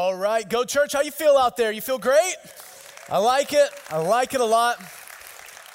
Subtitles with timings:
[0.00, 0.94] All right, go church.
[0.94, 1.70] How you feel out there?
[1.70, 2.36] You feel great?
[3.10, 3.68] I like it.
[3.90, 4.78] I like it a lot.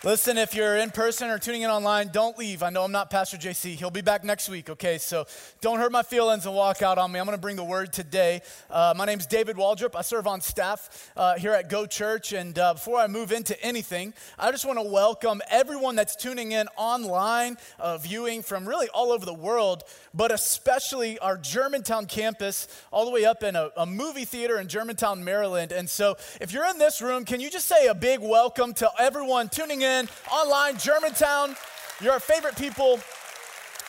[0.06, 2.62] Listen, if you're in person or tuning in online, don't leave.
[2.62, 3.74] I know I'm not Pastor JC.
[3.74, 5.00] He'll be back next week, okay?
[5.00, 5.26] So
[5.62, 7.20] don't hurt my feelings and walk out on me.
[7.20, 8.44] I'm going to bring the word today.
[8.70, 9.96] Uh, my name's David Waldrop.
[9.96, 12.34] I serve on staff uh, here at Go Church.
[12.34, 16.52] And uh, before I move into anything, I just want to welcome everyone that's tuning
[16.52, 22.68] in online, uh, viewing from really all over the world, but especially our Germantown campus,
[22.92, 25.72] all the way up in a, a movie theater in Germantown, Maryland.
[25.72, 28.92] And so if you're in this room, can you just say a big welcome to
[29.00, 29.95] everyone tuning in?
[30.32, 31.56] Online, Germantown.
[32.02, 33.00] You're our favorite people.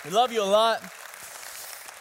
[0.05, 0.80] We love you a lot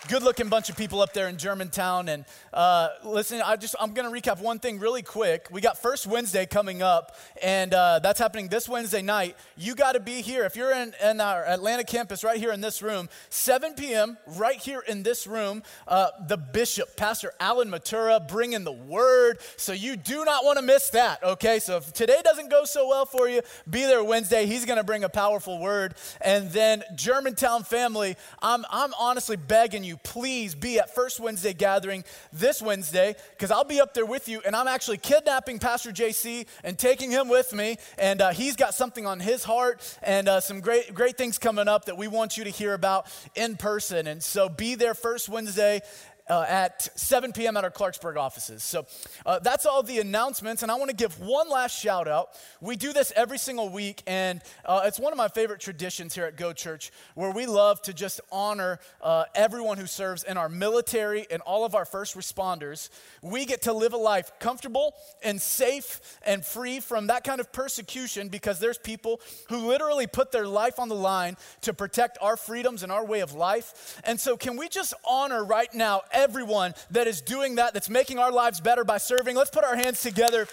[0.08, 2.10] good looking bunch of people up there in Germantown.
[2.10, 5.48] And uh, listen, I just, I'm going to recap one thing really quick.
[5.52, 9.36] We got First Wednesday coming up, and uh, that's happening this Wednesday night.
[9.58, 10.46] You got to be here.
[10.46, 14.58] If you're in, in, our Atlanta campus, right here in this room, 7 p.m., right
[14.58, 19.40] here in this room, uh, the bishop, Pastor Alan Matura, bringing the word.
[19.58, 21.60] So you do not want to miss that, okay?
[21.60, 24.46] So if today doesn't go so well for you, be there Wednesday.
[24.46, 25.96] He's going to bring a powerful word.
[26.22, 32.04] And then, Germantown family, I'm, I'm honestly begging you please be at First Wednesday gathering
[32.34, 36.48] this Wednesday because I'll be up there with you and I'm actually kidnapping Pastor JC
[36.64, 37.78] and taking him with me.
[37.98, 41.68] And uh, he's got something on his heart and uh, some great, great things coming
[41.68, 44.08] up that we want you to hear about in person.
[44.08, 45.82] And so be there First Wednesday
[46.28, 47.58] uh, at 7 p.m.
[47.58, 48.64] at our Clarksburg offices.
[48.64, 48.86] So
[49.26, 50.64] uh, that's all the announcements.
[50.64, 52.30] And I want to give one last shout out.
[52.62, 56.26] We do this every single week, and uh, it's one of my favorite traditions here
[56.26, 60.50] at Go Church where we love to just honor uh, everyone who serves in our
[60.50, 62.90] military and all of our first responders.
[63.22, 67.52] We get to live a life comfortable and safe and free from that kind of
[67.52, 72.38] persecution because there's people who literally put their life on the line to protect our
[72.38, 74.02] freedoms and our way of life.
[74.04, 76.02] And so, can we just honor right now?
[76.16, 79.36] Everyone that is doing that, that's making our lives better by serving.
[79.36, 80.48] Let's put our hands together,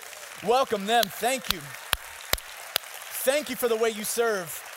[0.44, 1.04] welcome them.
[1.06, 1.60] Thank you.
[3.24, 4.71] Thank you for the way you serve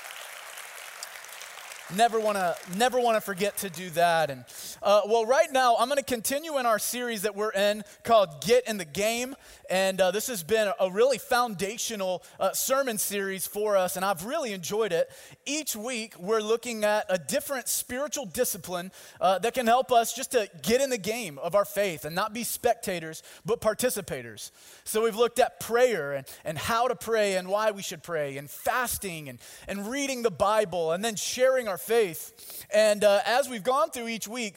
[1.94, 4.30] never want to never want to forget to do that.
[4.30, 4.46] And
[4.82, 8.42] uh, well right now i'm going to continue in our series that we're in called
[8.42, 9.36] get in the game.
[9.70, 14.26] And uh, this has been a really foundational uh, sermon series for us and i've
[14.26, 15.10] really enjoyed it.
[15.46, 18.92] Each week we're looking at a different spiritual discipline
[19.22, 22.16] uh, that can help us just to get in the game of our faith and
[22.16, 24.52] not be spectators but participators.
[24.86, 28.38] So we've looked at prayer and, and how to pray and why we should pray
[28.38, 32.66] and fasting and, and reading the bible and then sharing our our faith.
[32.74, 34.56] And uh, as we've gone through each week,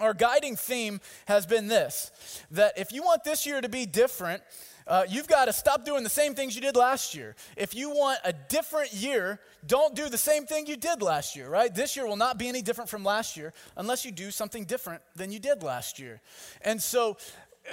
[0.00, 2.10] our guiding theme has been this
[2.50, 4.42] that if you want this year to be different,
[4.88, 7.36] uh, you've got to stop doing the same things you did last year.
[7.56, 9.38] If you want a different year,
[9.68, 11.72] don't do the same thing you did last year, right?
[11.72, 15.02] This year will not be any different from last year unless you do something different
[15.14, 16.20] than you did last year.
[16.62, 17.18] And so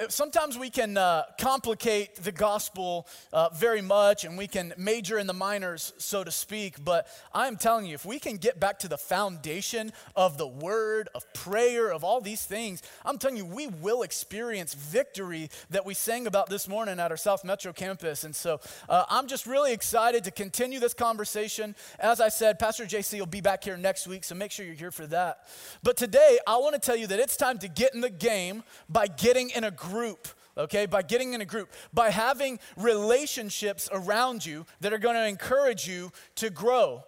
[0.10, 5.28] sometimes we can uh, complicate the gospel uh, very much and we can major in
[5.28, 6.84] the minors, so to speak.
[6.84, 11.10] But I'm telling you, if we can get back to the foundation of the word,
[11.16, 15.94] of prayer, of all these things, I'm telling you, we will experience victory that we
[15.94, 18.24] sang about this morning at our South Metro campus.
[18.24, 21.76] And so uh, I'm just really excited to continue this conversation.
[22.00, 24.76] As I said, Pastor JC will be back here next week, so make sure you're
[24.76, 25.48] here for that.
[25.84, 28.64] But today, I want to tell you that it's time to get in the game
[28.90, 34.46] by getting in a group okay, by getting in a group, by having relationships around
[34.46, 37.03] you that are going to encourage you to grow.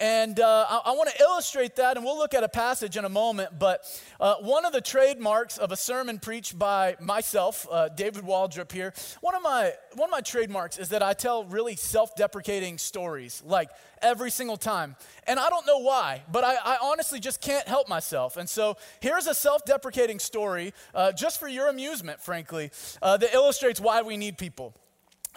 [0.00, 3.04] And uh, I, I want to illustrate that, and we'll look at a passage in
[3.04, 3.58] a moment.
[3.58, 3.84] But
[4.20, 8.94] uh, one of the trademarks of a sermon preached by myself, uh, David Waldrop here,
[9.20, 13.70] one of my one of my trademarks is that I tell really self-deprecating stories, like
[14.00, 14.94] every single time.
[15.26, 18.36] And I don't know why, but I, I honestly just can't help myself.
[18.36, 22.70] And so here's a self-deprecating story, uh, just for your amusement, frankly,
[23.02, 24.74] uh, that illustrates why we need people.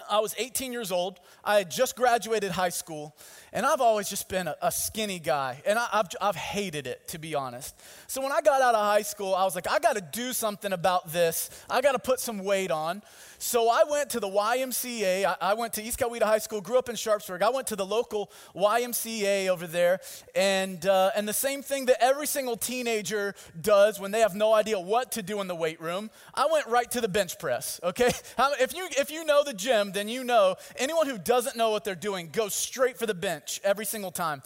[0.10, 1.20] I was 18 years old.
[1.44, 3.16] I had just graduated high school,
[3.54, 7.08] and I've always just been a, a skinny guy, and I, have I've hated it,
[7.10, 7.76] to be honest.
[8.08, 10.34] So when I got out of high school, I was like, I got to do
[10.34, 11.50] something about this.
[11.70, 13.02] I got to put some weight on.
[13.44, 15.26] So I went to the YMCA.
[15.26, 17.42] I, I went to East Coweta High School, grew up in Sharpsburg.
[17.42, 20.00] I went to the local YMCA over there,
[20.36, 24.54] and, uh, and the same thing that every single teenager does when they have no
[24.54, 27.80] idea what to do in the weight room, I went right to the bench press,
[27.84, 28.12] okay?
[28.60, 31.84] If you, if you know the gym, then you know anyone who doesn't know what
[31.84, 34.42] they're doing goes straight for the bench every single time.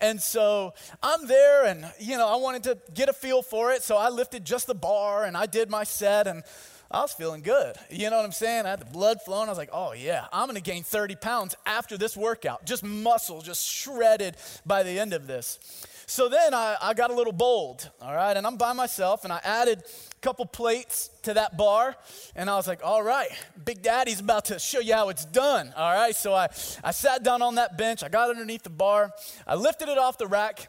[0.00, 3.82] And so I'm there, and you know, I wanted to get a feel for it,
[3.82, 6.42] so I lifted just the bar and I did my set, and
[6.90, 7.76] I was feeling good.
[7.90, 8.66] You know what I'm saying?
[8.66, 9.48] I had the blood flowing.
[9.48, 12.66] I was like, oh, yeah, I'm going to gain 30 pounds after this workout.
[12.66, 15.58] Just muscle, just shredded by the end of this.
[16.06, 19.32] So then I, I got a little bold, all right, and I'm by myself, and
[19.32, 21.96] I added a couple plates to that bar,
[22.36, 23.28] and I was like, all right,
[23.64, 26.14] Big Daddy's about to show you how it's done, all right?
[26.14, 26.48] So I,
[26.82, 29.12] I sat down on that bench, I got underneath the bar,
[29.46, 30.68] I lifted it off the rack,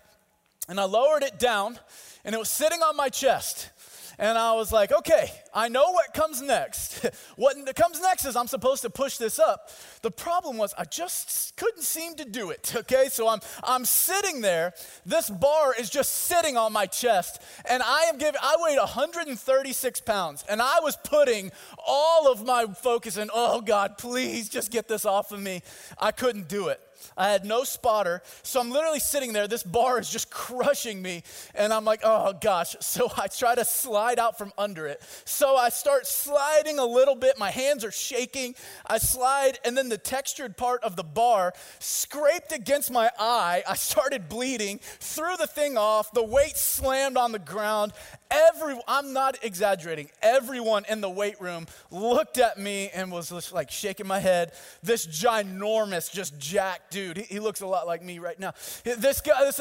[0.70, 1.80] and I lowered it down,
[2.24, 3.70] and it was sitting on my chest.
[4.18, 7.06] And I was like, okay, I know what comes next.
[7.36, 9.70] what comes next is I'm supposed to push this up.
[10.02, 12.74] The problem was I just couldn't seem to do it.
[12.86, 14.74] Okay, so I'm I'm sitting there.
[15.06, 18.40] This bar is just sitting on my chest, and I am giving.
[18.44, 21.52] I weighed 136 pounds, and I was putting
[21.88, 23.32] all of my focus in.
[23.34, 25.64] Oh God, please just get this off of me.
[25.98, 26.80] I couldn't do it.
[27.18, 28.22] I had no spotter.
[28.44, 29.48] So I'm literally sitting there.
[29.48, 31.24] This bar is just crushing me.
[31.54, 32.76] And I'm like, oh gosh.
[32.80, 35.02] So I try to slide out from under it.
[35.26, 37.38] So I start sliding a little bit.
[37.38, 38.56] My hands are shaking.
[38.86, 43.64] I slide, and then the textured part of the bar scraped against my eye.
[43.68, 46.12] I started bleeding, threw the thing off.
[46.12, 47.94] The weight slammed on the ground.
[48.32, 53.54] Every, I'm not exaggerating, everyone in the weight room looked at me and was just
[53.54, 54.52] like shaking my head.
[54.84, 58.54] This ginormous, just jacked dude, he, he looks a lot like me right now.
[58.86, 59.60] This guy, this,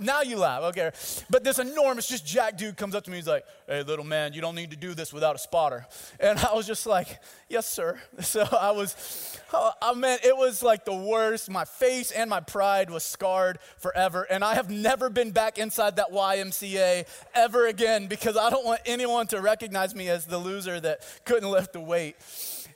[0.00, 0.90] now you laugh, okay.
[1.30, 4.32] But this enormous, just jack dude comes up to me, he's like, hey, little man,
[4.32, 5.86] you don't need to do this without a spotter.
[6.18, 8.00] And I was just like, yes, sir.
[8.26, 11.48] So I was, oh, I mean, it was like the worst.
[11.48, 14.26] My face and my pride was scarred forever.
[14.28, 18.80] And I have never been back inside that YMCA ever again because I don't want
[18.84, 22.16] anyone to recognize me as the loser that couldn't lift the weight.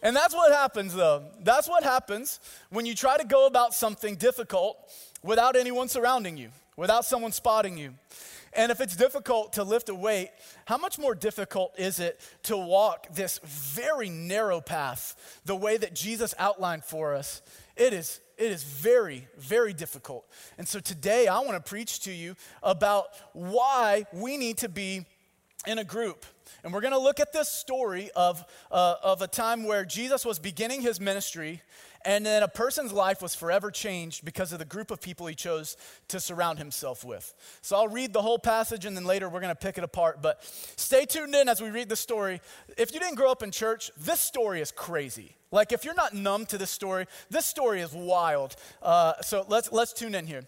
[0.03, 1.25] And that's what happens, though.
[1.43, 4.77] That's what happens when you try to go about something difficult
[5.23, 7.95] without anyone surrounding you, without someone spotting you.
[8.53, 10.31] And if it's difficult to lift a weight,
[10.65, 15.95] how much more difficult is it to walk this very narrow path the way that
[15.95, 17.43] Jesus outlined for us?
[17.77, 20.25] It is it is very, very difficult.
[20.57, 25.05] And so today I want to preach to you about why we need to be
[25.67, 26.25] in a group.
[26.65, 30.25] And we're going to look at this story of, uh, of a time where Jesus
[30.25, 31.63] was beginning his ministry,
[32.05, 35.35] and then a person's life was forever changed because of the group of people he
[35.35, 35.77] chose
[36.09, 37.35] to surround himself with.
[37.63, 40.23] So I'll read the whole passage, and then later we're going to pick it apart.
[40.23, 40.43] But
[40.77, 42.41] stay tuned in as we read the story.
[42.77, 45.37] If you didn't grow up in church, this story is crazy.
[45.53, 48.55] Like, if you're not numb to this story, this story is wild.
[48.83, 50.45] Uh, so let's, let's tune in here.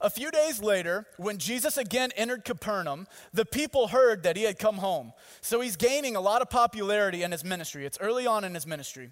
[0.00, 4.58] A few days later, when Jesus again entered Capernaum, the people heard that he had
[4.58, 5.12] come home.
[5.42, 7.84] So he's gaining a lot of popularity in his ministry.
[7.84, 9.10] It's early on in his ministry.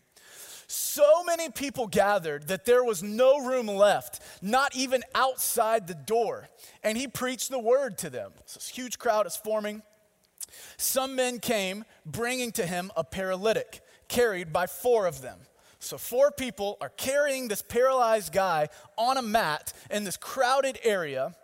[0.67, 6.49] So many people gathered that there was no room left, not even outside the door.
[6.83, 8.33] And he preached the word to them.
[8.45, 9.83] So this huge crowd is forming.
[10.77, 15.39] Some men came bringing to him a paralytic, carried by four of them.
[15.81, 21.35] So, four people are carrying this paralyzed guy on a mat in this crowded area.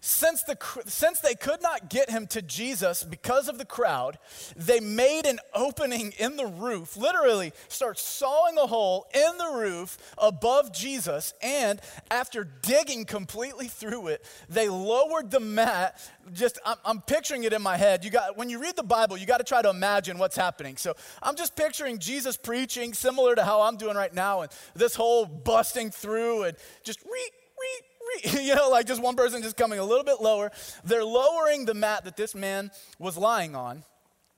[0.00, 0.56] Since, the,
[0.86, 4.18] since they could not get him to Jesus because of the crowd,
[4.56, 9.98] they made an opening in the roof, literally, start sawing a hole in the roof
[10.16, 11.34] above Jesus.
[11.42, 11.80] And
[12.12, 16.00] after digging completely through it, they lowered the mat.
[16.32, 18.04] Just, I'm, I'm picturing it in my head.
[18.04, 20.76] You got, when you read the Bible, you got to try to imagine what's happening.
[20.76, 24.94] So I'm just picturing Jesus preaching, similar to how I'm doing right now, and this
[24.94, 27.84] whole busting through and just reek, reek,
[28.40, 30.50] you know, like just one person just coming a little bit lower.
[30.84, 33.84] They're lowering the mat that this man was lying on.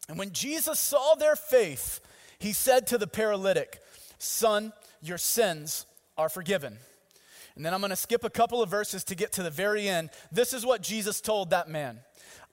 [0.09, 2.01] And when Jesus saw their faith,
[2.39, 3.79] he said to the paralytic,
[4.19, 5.87] Son, your sins
[6.19, 6.77] are forgiven.
[7.57, 9.89] And then I'm going to skip a couple of verses to get to the very
[9.89, 10.11] end.
[10.33, 12.01] This is what Jesus told that man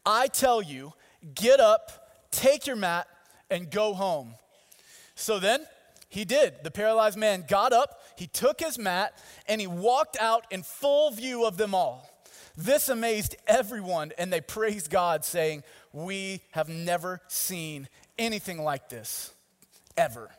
[0.05, 0.93] I tell you,
[1.35, 3.07] get up, take your mat,
[3.49, 4.33] and go home.
[5.15, 5.65] So then
[6.09, 6.63] he did.
[6.63, 11.11] The paralyzed man got up, he took his mat, and he walked out in full
[11.11, 12.09] view of them all.
[12.55, 17.87] This amazed everyone, and they praised God, saying, We have never seen
[18.17, 19.31] anything like this,
[19.95, 20.31] ever.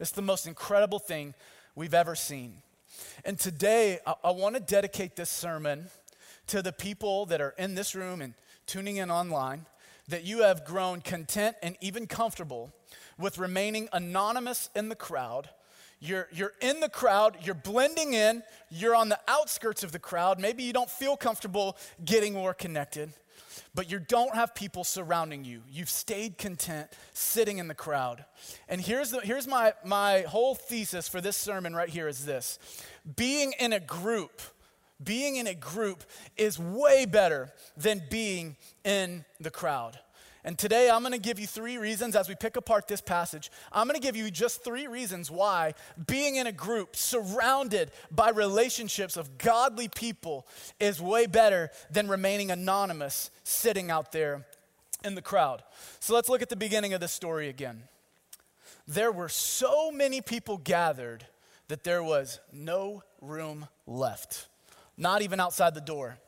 [0.00, 1.34] It's the most incredible thing
[1.74, 2.54] we've ever seen.
[3.24, 5.86] And today, I, I want to dedicate this sermon
[6.48, 8.34] to the people that are in this room and
[8.66, 9.66] tuning in online,
[10.08, 12.72] that you have grown content and even comfortable
[13.20, 15.50] with remaining anonymous in the crowd.
[16.00, 20.40] You're, you're in the crowd, you're blending in, you're on the outskirts of the crowd.
[20.40, 23.12] Maybe you don't feel comfortable getting more connected,
[23.74, 25.60] but you don't have people surrounding you.
[25.70, 28.24] You've stayed content sitting in the crowd.
[28.66, 32.58] And here's, the, here's my, my whole thesis for this sermon right here is this
[33.16, 34.40] being in a group,
[35.04, 36.04] being in a group
[36.38, 39.98] is way better than being in the crowd.
[40.42, 43.50] And today I'm going to give you three reasons as we pick apart this passage.
[43.72, 45.74] I'm going to give you just three reasons why
[46.06, 50.46] being in a group surrounded by relationships of godly people
[50.78, 54.46] is way better than remaining anonymous sitting out there
[55.04, 55.62] in the crowd.
[55.98, 57.82] So let's look at the beginning of the story again.
[58.88, 61.26] There were so many people gathered
[61.68, 64.48] that there was no room left,
[64.96, 66.18] not even outside the door.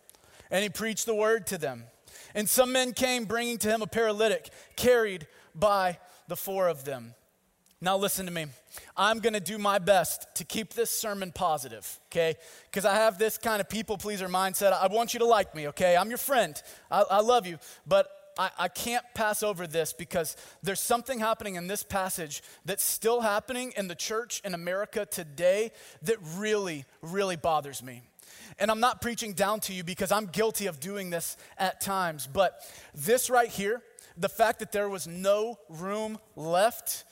[0.50, 1.84] And he preached the word to them.
[2.34, 5.98] And some men came bringing to him a paralytic carried by
[6.28, 7.14] the four of them.
[7.80, 8.46] Now, listen to me.
[8.96, 12.36] I'm going to do my best to keep this sermon positive, okay?
[12.70, 14.72] Because I have this kind of people pleaser mindset.
[14.72, 15.96] I want you to like me, okay?
[15.96, 16.60] I'm your friend.
[16.92, 17.58] I, I love you.
[17.84, 18.08] But
[18.38, 23.20] I, I, can't pass over this because there's something happening in this passage that's still
[23.20, 25.72] happening in the church in America today
[26.02, 28.02] that really, really bothers me.
[28.58, 32.28] And I'm not preaching down to you because I'm guilty of doing this at times.
[32.30, 32.60] But
[32.94, 33.82] this right here,
[34.16, 37.04] the fact that there was no room left,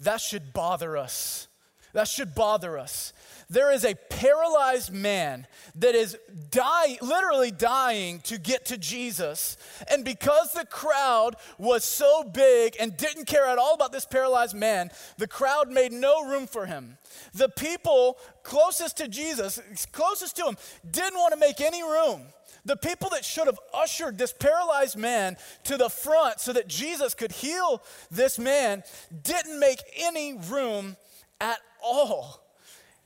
[0.00, 1.48] that should bother us.
[1.92, 3.12] That should bother us.
[3.50, 6.16] There is a paralyzed man that is
[6.50, 9.58] dying, literally dying to get to Jesus.
[9.90, 14.54] And because the crowd was so big and didn't care at all about this paralyzed
[14.54, 16.96] man, the crowd made no room for him.
[17.34, 19.60] The people closest to Jesus,
[19.92, 20.56] closest to him,
[20.90, 22.22] didn't want to make any room.
[22.64, 27.12] The people that should have ushered this paralyzed man to the front so that Jesus
[27.12, 28.82] could heal this man
[29.22, 30.96] didn't make any room
[31.42, 32.40] at all.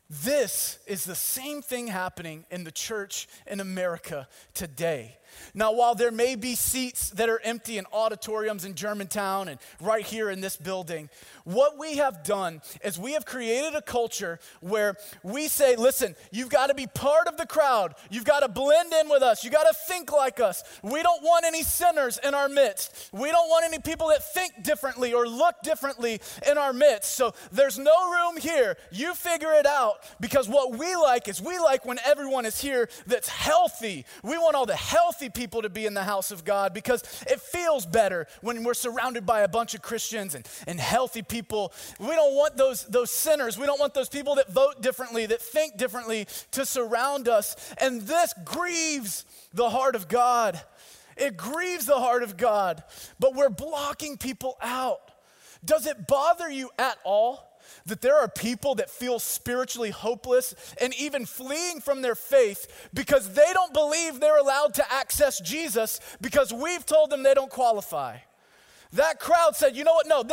[0.08, 5.16] This is the same thing happening in the church in America today.
[5.54, 10.04] Now, while there may be seats that are empty in auditoriums in Germantown and right
[10.04, 11.08] here in this building,
[11.44, 16.50] what we have done is we have created a culture where we say, listen, you've
[16.50, 17.94] got to be part of the crowd.
[18.10, 19.44] You've got to blend in with us.
[19.44, 20.64] You've got to think like us.
[20.82, 23.10] We don't want any sinners in our midst.
[23.12, 27.14] We don't want any people that think differently or look differently in our midst.
[27.14, 28.76] So there's no room here.
[28.90, 32.88] You figure it out because what we like is we like when everyone is here
[33.06, 34.04] that's healthy.
[34.22, 37.02] We want all the healthy healthy people to be in the house of God because
[37.28, 41.72] it feels better when we're surrounded by a bunch of Christians and, and healthy people.
[41.98, 43.58] We don't want those, those sinners.
[43.58, 47.56] We don't want those people that vote differently, that think differently to surround us.
[47.78, 50.60] And this grieves the heart of God.
[51.16, 52.82] It grieves the heart of God,
[53.18, 55.10] but we're blocking people out.
[55.64, 57.55] Does it bother you at all?
[57.86, 63.34] That there are people that feel spiritually hopeless and even fleeing from their faith because
[63.34, 68.18] they don't believe they're allowed to access Jesus because we've told them they don't qualify.
[68.92, 70.06] That crowd said, you know what?
[70.06, 70.24] No,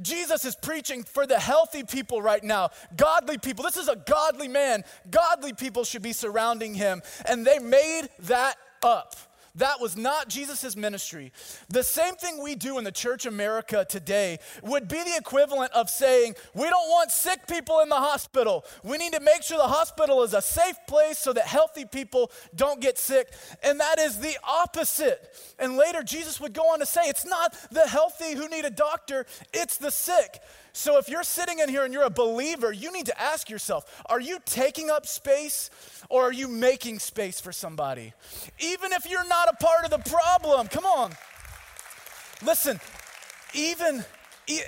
[0.00, 3.64] Jesus is preaching for the healthy people right now, godly people.
[3.64, 4.84] This is a godly man.
[5.10, 7.02] Godly people should be surrounding him.
[7.26, 9.16] And they made that up.
[9.56, 11.32] That was not Jesus' ministry.
[11.68, 15.88] The same thing we do in the church America today would be the equivalent of
[15.88, 18.64] saying, we don't want sick people in the hospital.
[18.82, 22.32] We need to make sure the hospital is a safe place so that healthy people
[22.56, 23.28] don't get sick.
[23.62, 25.32] And that is the opposite.
[25.60, 28.70] And later, Jesus would go on to say, it's not the healthy who need a
[28.70, 30.40] doctor, it's the sick.
[30.76, 34.02] So if you're sitting in here and you're a believer, you need to ask yourself
[34.06, 35.70] are you taking up space
[36.10, 38.12] or are you making space for somebody?
[38.58, 41.12] Even if you're not a part of the problem, come on.
[42.44, 42.80] Listen,
[43.54, 44.04] even,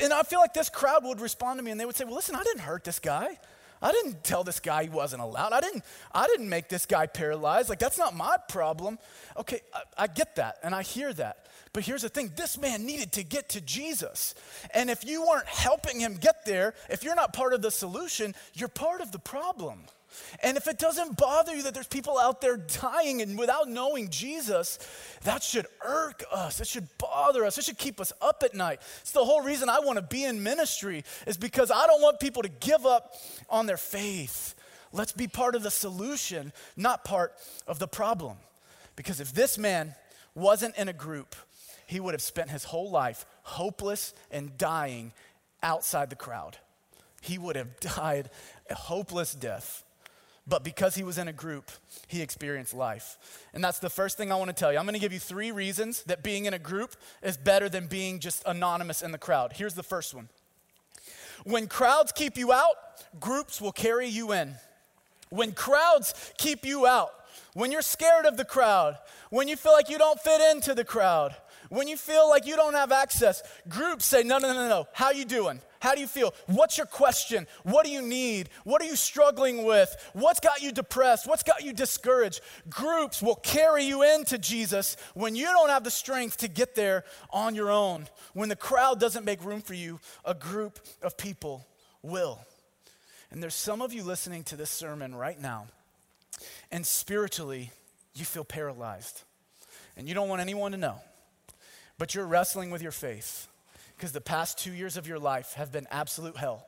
[0.01, 2.15] and I feel like this crowd would respond to me and they would say, well,
[2.15, 3.39] listen, I didn't hurt this guy.
[3.83, 5.53] I didn't tell this guy he wasn't allowed.
[5.53, 7.69] I didn't, I didn't make this guy paralyzed.
[7.69, 8.99] Like, that's not my problem.
[9.37, 11.47] Okay, I, I get that and I hear that.
[11.73, 14.35] But here's the thing this man needed to get to Jesus.
[14.73, 18.35] And if you weren't helping him get there, if you're not part of the solution,
[18.55, 19.81] you're part of the problem.
[20.43, 24.09] And if it doesn't bother you that there's people out there dying and without knowing
[24.11, 24.79] Jesus,
[25.25, 26.61] that should irk us.
[26.61, 27.59] It should bother us.
[27.59, 28.81] It should keep us up at night.
[29.01, 32.21] It's the whole reason I want to be in ministry is because I don't want
[32.21, 33.15] people to give up
[33.49, 34.55] on their faith.
[34.93, 37.35] Let's be part of the solution, not part
[37.67, 38.37] of the problem.
[38.95, 39.95] Because if this man
[40.35, 41.37] wasn't in a group,
[41.87, 45.13] he would have spent his whole life hopeless and dying
[45.63, 46.59] outside the crowd.
[47.21, 48.31] He would have died
[48.69, 49.85] a hopeless death.
[50.49, 51.71] But because he was in a group,
[52.07, 53.19] he experienced life.
[53.53, 54.79] And that's the first thing I want to tell you.
[54.79, 57.89] I'm going to give you three reasons that being in a group is better than
[57.89, 59.55] being just anonymous in the crowd.
[59.55, 60.29] Here's the first one
[61.45, 62.75] When crowds keep you out,
[63.19, 64.55] groups will carry you in.
[65.31, 67.11] When crowds keep you out,
[67.55, 68.99] when you're scared of the crowd,
[69.31, 71.35] when you feel like you don't fit into the crowd,
[71.69, 75.11] when you feel like you don't have access, groups say, no, no, no, no, how
[75.11, 75.61] you doing?
[75.81, 76.35] How do you feel?
[76.47, 77.47] What's your question?
[77.63, 78.49] What do you need?
[78.65, 79.95] What are you struggling with?
[80.13, 81.27] What's got you depressed?
[81.27, 82.41] What's got you discouraged?
[82.69, 87.05] Groups will carry you into Jesus when you don't have the strength to get there
[87.31, 88.09] on your own.
[88.33, 91.67] When the crowd doesn't make room for you, a group of people
[92.03, 92.41] will.
[93.31, 95.67] And there's some of you listening to this sermon right now,
[96.71, 97.73] and spiritually,
[98.15, 99.23] you feel paralyzed.
[99.97, 101.01] And you don't want anyone to know,
[101.99, 103.49] but you're wrestling with your faith
[103.97, 106.67] because the past two years of your life have been absolute hell.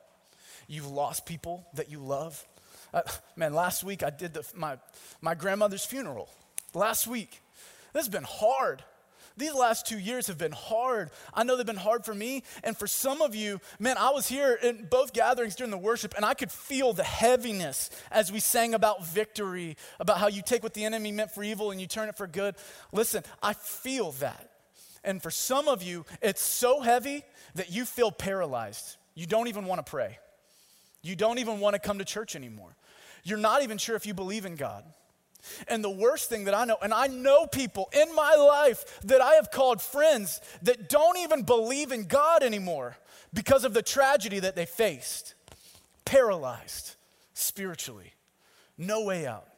[0.67, 2.45] You've lost people that you love.
[2.93, 3.01] Uh,
[3.35, 4.77] man, last week I did the, my,
[5.21, 6.29] my grandmother's funeral.
[6.73, 7.41] Last week.
[7.93, 8.83] This has been hard.
[9.37, 11.11] These last two years have been hard.
[11.33, 12.43] I know they've been hard for me.
[12.63, 16.13] And for some of you, man, I was here in both gatherings during the worship
[16.15, 20.61] and I could feel the heaviness as we sang about victory, about how you take
[20.61, 22.55] what the enemy meant for evil and you turn it for good.
[22.91, 24.48] Listen, I feel that.
[25.03, 27.23] And for some of you, it's so heavy
[27.55, 28.97] that you feel paralyzed.
[29.15, 30.19] You don't even want to pray.
[31.01, 32.75] You don't even want to come to church anymore.
[33.23, 34.83] You're not even sure if you believe in God.
[35.67, 39.21] And the worst thing that I know, and I know people in my life that
[39.21, 42.97] I have called friends that don't even believe in God anymore
[43.33, 45.35] because of the tragedy that they faced.
[46.03, 46.95] Paralyzed
[47.33, 48.13] spiritually,
[48.77, 49.48] no way out.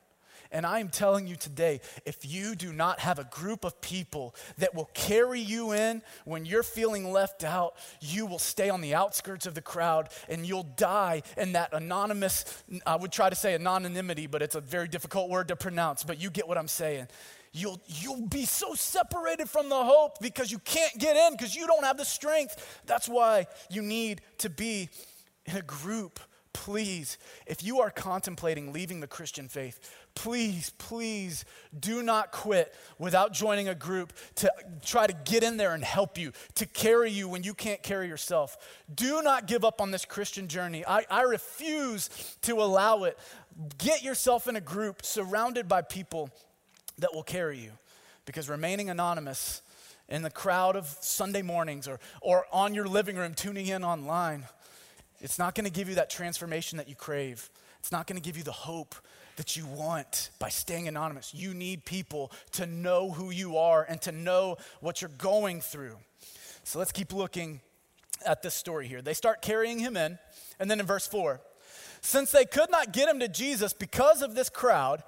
[0.52, 4.36] And I am telling you today if you do not have a group of people
[4.58, 8.94] that will carry you in when you're feeling left out, you will stay on the
[8.96, 13.56] outskirts of the crowd and you'll die in that anonymous, I would try to say
[13.56, 17.08] anonymity, but it's a very difficult word to pronounce, but you get what I'm saying.
[17.54, 21.68] You'll, you'll be so separated from the hope because you can't get in because you
[21.68, 22.82] don't have the strength.
[22.86, 24.90] That's why you need to be
[25.46, 26.20] in a group.
[26.54, 29.80] Please, if you are contemplating leaving the Christian faith,
[30.16, 31.46] please, please
[31.78, 34.52] do not quit without joining a group to
[34.84, 38.08] try to get in there and help you, to carry you when you can't carry
[38.08, 38.58] yourself.
[38.94, 40.86] Do not give up on this Christian journey.
[40.86, 42.10] I, I refuse
[42.44, 43.18] to allow it.
[43.78, 46.30] Get yourself in a group surrounded by people
[47.00, 47.72] that will carry you
[48.26, 49.62] because remaining anonymous
[50.08, 54.46] in the crowd of Sunday mornings or, or on your living room tuning in online,
[55.22, 57.50] it's not going to give you that transformation that you crave.
[57.80, 58.96] It's not going to give you the hope
[59.42, 61.34] that you want by staying anonymous.
[61.34, 65.98] You need people to know who you are and to know what you're going through.
[66.64, 67.60] So let's keep looking
[68.24, 69.02] at this story here.
[69.02, 70.20] They start carrying him in,
[70.60, 71.42] and then in verse 4,
[72.02, 75.02] since they could not get him to Jesus because of this crowd,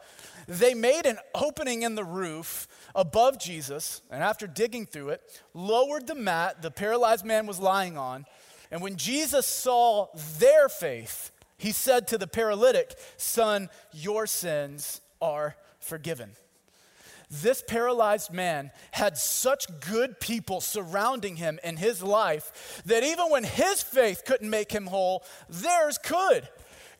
[0.47, 5.21] they made an opening in the roof above Jesus, and after digging through it,
[5.53, 8.25] lowered the mat the paralyzed man was lying on.
[8.71, 10.07] And when Jesus saw
[10.39, 16.31] their faith, he said to the paralytic, Son, your sins are forgiven.
[17.29, 23.43] This paralyzed man had such good people surrounding him in his life that even when
[23.43, 26.47] his faith couldn't make him whole, theirs could.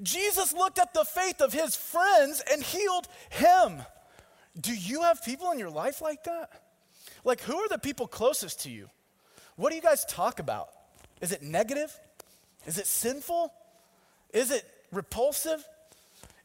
[0.02, 3.84] Jesus looked at the faith of his friends and healed him.
[4.60, 6.50] Do you have people in your life like that?
[7.24, 8.90] Like, who are the people closest to you?
[9.56, 10.70] What do you guys talk about?
[11.22, 11.98] Is it negative?
[12.66, 13.54] Is it sinful?
[14.34, 15.66] Is it repulsive?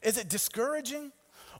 [0.01, 1.11] Is it discouraging?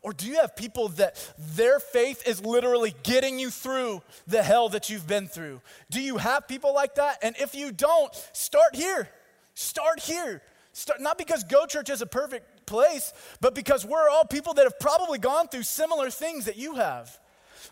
[0.02, 4.70] Or do you have people that their faith is literally getting you through the hell
[4.70, 5.62] that you've been through?
[5.90, 7.18] Do you have people like that?
[7.22, 9.10] And if you don't, start here.
[9.56, 10.42] Start here.
[10.72, 13.12] Start, not because Go Church is a perfect place,
[13.42, 17.20] but because we're all people that have probably gone through similar things that you have.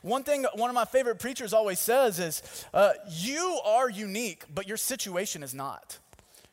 [0.01, 4.67] One thing one of my favorite preachers always says is, uh, You are unique, but
[4.67, 5.97] your situation is not.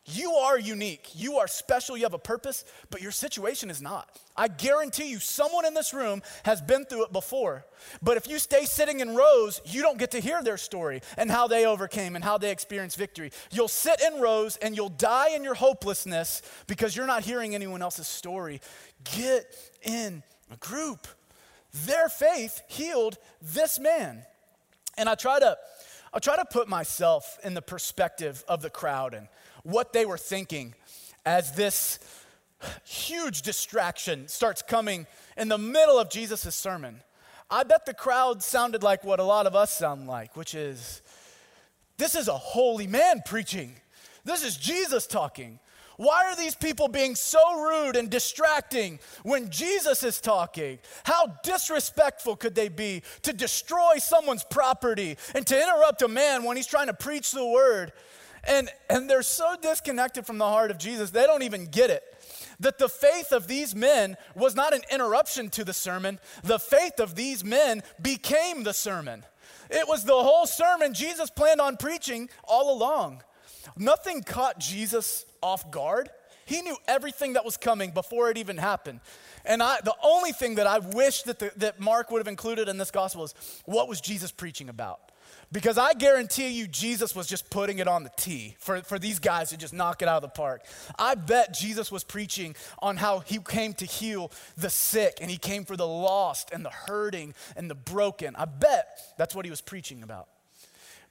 [0.06, 1.08] You are unique.
[1.14, 1.96] You are special.
[1.96, 4.08] You have a purpose, but your situation is not.
[4.36, 7.64] I guarantee you, someone in this room has been through it before.
[8.02, 11.30] But if you stay sitting in rows, you don't get to hear their story and
[11.30, 13.30] how they overcame and how they experienced victory.
[13.50, 17.80] You'll sit in rows and you'll die in your hopelessness because you're not hearing anyone
[17.80, 18.60] else's story.
[19.04, 19.46] Get
[19.82, 21.06] in a group.
[21.86, 24.22] Their faith healed this man.
[24.98, 25.56] And I try to
[26.12, 29.26] I try to put myself in the perspective of the crowd and
[29.64, 30.74] what they were thinking
[31.26, 31.98] as this
[32.84, 37.02] huge distraction starts coming in the middle of Jesus' sermon.
[37.50, 41.02] I bet the crowd sounded like what a lot of us sound like, which is
[41.96, 43.74] this is a holy man preaching.
[44.24, 45.58] This is Jesus talking.
[45.96, 50.80] Why are these people being so rude and distracting when Jesus is talking?
[51.04, 56.56] How disrespectful could they be to destroy someone's property and to interrupt a man when
[56.56, 57.92] he's trying to preach the word?
[58.46, 62.02] And, and they're so disconnected from the heart of Jesus, they don't even get it.
[62.60, 67.00] That the faith of these men was not an interruption to the sermon, the faith
[67.00, 69.24] of these men became the sermon.
[69.70, 73.22] It was the whole sermon Jesus planned on preaching all along.
[73.76, 76.10] Nothing caught Jesus off guard.
[76.46, 79.00] He knew everything that was coming before it even happened.
[79.44, 82.68] And I, the only thing that I wish that, the, that Mark would have included
[82.68, 85.00] in this gospel is what was Jesus preaching about?
[85.52, 89.18] Because I guarantee you, Jesus was just putting it on the tee for, for these
[89.18, 90.62] guys to just knock it out of the park.
[90.98, 95.36] I bet Jesus was preaching on how he came to heal the sick and he
[95.36, 98.34] came for the lost and the hurting and the broken.
[98.36, 100.28] I bet that's what he was preaching about.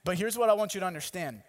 [0.04, 1.42] But here's what I want you to understand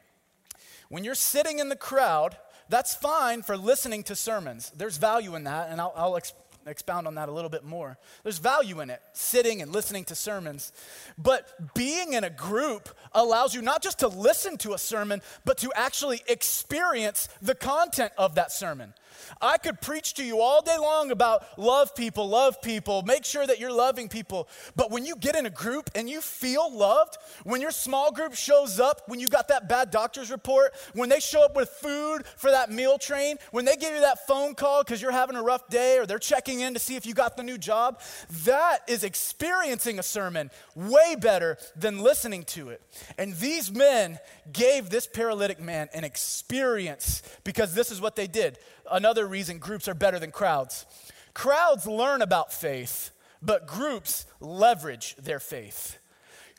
[0.88, 2.38] when you're sitting in the crowd,
[2.70, 4.72] that's fine for listening to sermons.
[4.76, 6.16] There's value in that, and I'll, I'll
[6.66, 7.98] expound on that a little bit more.
[8.24, 10.72] There's value in it, sitting and listening to sermons.
[11.18, 15.58] But being in a group allows you not just to listen to a sermon, but
[15.60, 18.94] to actually experience the content of that sermon.
[19.42, 23.46] I could preach to you all day long about love people, love people, make sure
[23.46, 24.48] that you're loving people.
[24.76, 28.36] But when you get in a group and you feel loved, when your small group
[28.36, 32.26] shows up, when you got that bad doctor's report, when they show up with food
[32.38, 35.44] for that meal train, when they give you that phone call because you're having a
[35.44, 38.00] rough day or they're checking in to see if you got the new job,
[38.44, 42.82] that is experiencing a sermon way better than listening to it.
[43.18, 44.20] And these men
[44.52, 48.58] gave this paralytic man an experience because this is what they did
[48.92, 50.86] another reason groups are better than crowds.
[51.34, 55.98] Crowds learn about faith, but groups leverage their faith.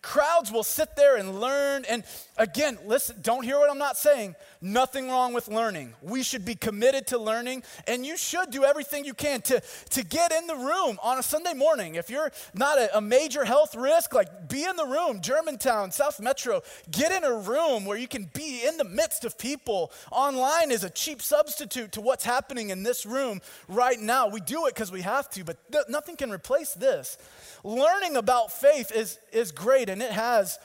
[0.03, 1.85] Crowds will sit there and learn.
[1.89, 2.05] And
[2.37, 4.37] again, listen, don't hear what I'm not saying.
[4.61, 5.95] Nothing wrong with learning.
[6.01, 10.05] We should be committed to learning, and you should do everything you can to, to
[10.05, 11.97] get in the room on a Sunday morning.
[11.97, 16.21] If you're not a, a major health risk, like be in the room, Germantown, South
[16.21, 19.93] Metro, get in a room where you can be in the midst of people.
[20.13, 24.29] Online is a cheap substitute to what's happening in this room right now.
[24.29, 27.19] We do it because we have to, but th- nothing can replace this
[27.67, 30.59] learning about faith is, is great and it has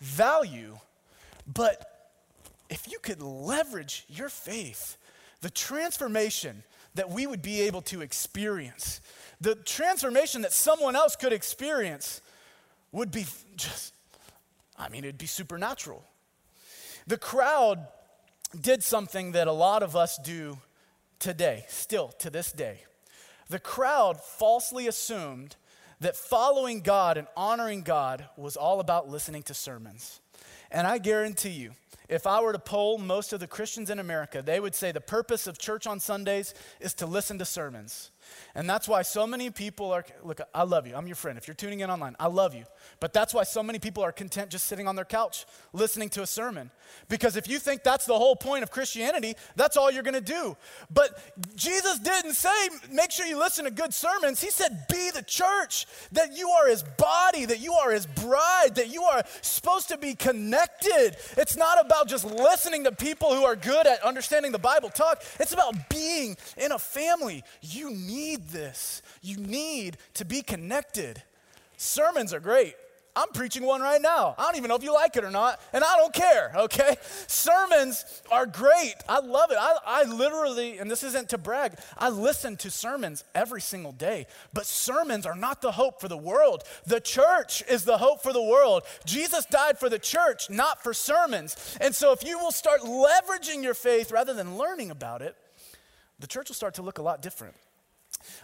[0.00, 0.78] value.
[1.46, 2.10] But
[2.68, 4.96] if you could leverage your faith,
[5.40, 6.62] the transformation
[6.94, 9.00] that we would be able to experience,
[9.40, 12.20] the transformation that someone else could experience
[12.92, 13.94] would be just,
[14.78, 16.04] I mean, it'd be supernatural.
[17.06, 17.86] The crowd
[18.60, 20.58] did something that a lot of us do
[21.18, 22.84] today, still to this day.
[23.48, 25.56] The crowd falsely assumed
[26.00, 30.20] that following God and honoring God was all about listening to sermons.
[30.70, 31.72] And I guarantee you,
[32.08, 35.00] if I were to poll most of the Christians in America, they would say the
[35.00, 38.10] purpose of church on Sundays is to listen to sermons.
[38.54, 40.94] And that's why so many people are, look, I love you.
[40.94, 41.38] I'm your friend.
[41.38, 42.64] If you're tuning in online, I love you.
[42.98, 46.22] But that's why so many people are content just sitting on their couch listening to
[46.22, 46.70] a sermon.
[47.08, 50.20] Because if you think that's the whole point of Christianity, that's all you're going to
[50.20, 50.56] do.
[50.92, 51.10] But
[51.54, 54.40] Jesus didn't say, make sure you listen to good sermons.
[54.40, 58.74] He said, be the church, that you are his body, that you are his bride,
[58.74, 61.16] that you are supposed to be connected.
[61.36, 65.22] It's not about just listening to people who are good at understanding the Bible talk,
[65.38, 67.44] it's about being in a family.
[67.60, 71.22] You need this, you need to be connected.
[71.76, 72.74] Sermons are great.
[73.16, 74.36] I'm preaching one right now.
[74.38, 76.94] I don't even know if you like it or not, and I don't care, okay?
[77.26, 78.94] Sermons are great.
[79.08, 79.56] I love it.
[79.58, 84.26] I, I literally, and this isn't to brag, I listen to sermons every single day,
[84.52, 86.62] but sermons are not the hope for the world.
[86.86, 88.84] The church is the hope for the world.
[89.04, 91.56] Jesus died for the church, not for sermons.
[91.80, 95.34] And so if you will start leveraging your faith rather than learning about it,
[96.20, 97.56] the church will start to look a lot different.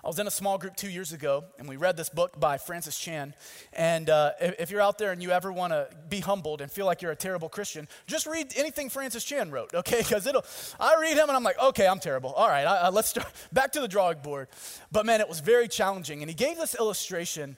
[0.05, 2.59] I was in a small group two years ago, and we read this book by
[2.59, 3.35] Francis Chan.
[3.73, 6.87] And uh, if you're out there and you ever want to be humbled and feel
[6.87, 9.99] like you're a terrible Christian, just read anything Francis Chan wrote, okay?
[9.99, 10.45] Because it'll.
[10.79, 12.33] I read him and I'm like, okay, I'm terrible.
[12.33, 14.49] All right, I, I, let's start back to the drawing board.
[14.93, 17.57] But man, it was very challenging, and he gave this illustration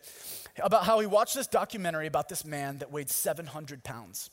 [0.63, 4.31] about how he watched this documentary about this man that weighed 700 pounds.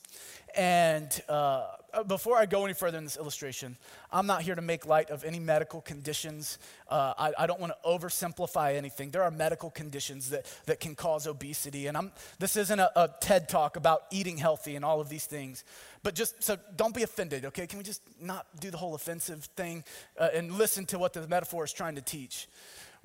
[0.56, 1.66] And uh,
[2.08, 3.78] before I go any further in this illustration,
[4.12, 6.60] I'm not here to make light of any medical conditions.
[6.90, 9.12] Uh, I, I, don't want to oversimplify anything.
[9.12, 11.88] There are medical conditions that, that can cause obesity.
[11.88, 15.26] And I'm, this isn't a, a TED talk about eating healthy and all of these
[15.26, 15.64] things.
[16.04, 17.68] But just so don't be offended, okay?
[17.68, 19.84] Can we just not do the whole offensive thing
[20.20, 22.48] uh, and listen to what the metaphor is trying to teach?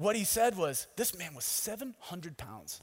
[0.01, 2.81] What he said was this man was 700 pounds.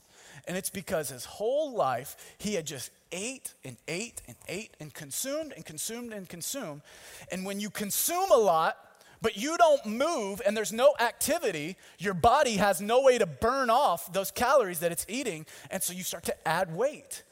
[0.47, 4.93] And it's because his whole life he had just ate and ate and ate and
[4.93, 6.84] consumed and consumed and consumed.
[7.32, 8.77] And when you consume a lot,
[9.19, 13.71] but you don't move and there's no activity, your body has no way to burn
[13.71, 15.47] off those calories that it's eating.
[15.71, 17.23] And so you start to add weight.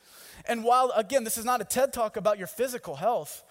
[0.48, 3.44] And while, again, this is not a TED talk about your physical health,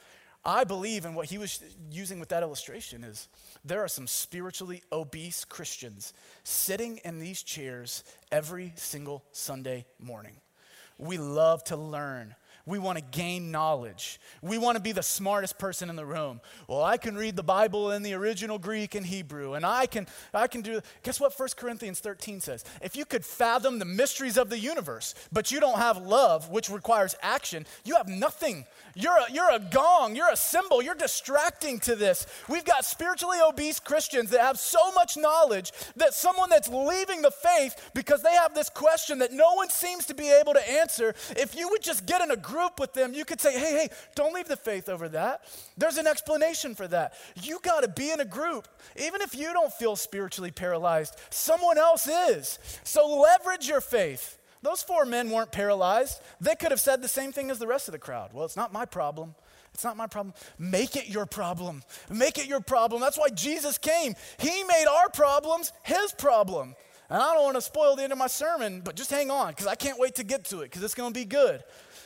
[0.47, 3.29] I believe in what he was using with that illustration is
[3.65, 10.35] there are some spiritually obese Christians sitting in these chairs every single Sunday morning.
[10.99, 12.35] We love to learn.
[12.67, 14.19] We want to gain knowledge.
[14.41, 16.41] We want to be the smartest person in the room.
[16.67, 20.07] Well, I can read the Bible in the original Greek and Hebrew, and I can,
[20.33, 20.81] I can do.
[21.03, 22.65] Guess what 1 Corinthians 13 says?
[22.81, 26.71] If you could fathom the mysteries of the universe, but you don't have love, which
[26.71, 28.65] requires action, you have nothing.
[28.95, 32.27] You're a, you're a gong, you're a cymbal, you're distracting to this.
[32.49, 37.31] We've got spiritually obese Christians that have so much knowledge that someone that's leaving the
[37.31, 41.15] faith because they have this question that no one seems to be able to answer,
[41.31, 43.89] if you would just get in a group with them, you could say, hey, hey,
[44.15, 45.43] don't leave the faith over that.
[45.77, 47.15] There's an explanation for that.
[47.43, 48.69] You got to be in a group.
[48.97, 52.61] Even if you don't feel spiritually paralyzed, someone else is.
[52.85, 54.39] So leverage your faith.
[54.63, 56.23] Those four men weren't paralyzed.
[56.41, 58.31] They could have said the same thing as the rest of the crowd.
[58.33, 59.35] Well, it's not my problem.
[59.75, 60.33] It's not my problem.
[60.57, 61.83] Make it your problem.
[62.09, 63.01] Make it your problem.
[63.01, 64.15] That's why Jesus came.
[64.39, 66.77] He made our problems his problem.
[67.11, 69.49] And I don't want to spoil the end of my sermon, but just hang on
[69.49, 71.63] because I can't wait to get to it because it's going to be good.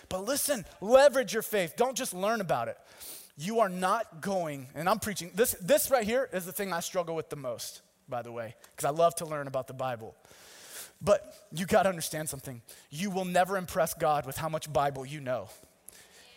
[0.08, 1.74] But listen, leverage your faith.
[1.76, 2.78] Don't just learn about it.
[3.36, 6.80] You are not going, and I'm preaching, this, this right here is the thing I
[6.80, 10.16] struggle with the most, by the way, because I love to learn about the Bible.
[11.00, 12.62] But you got to understand something.
[12.90, 15.48] You will never impress God with how much Bible you know.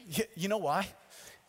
[0.07, 0.87] You, you know why?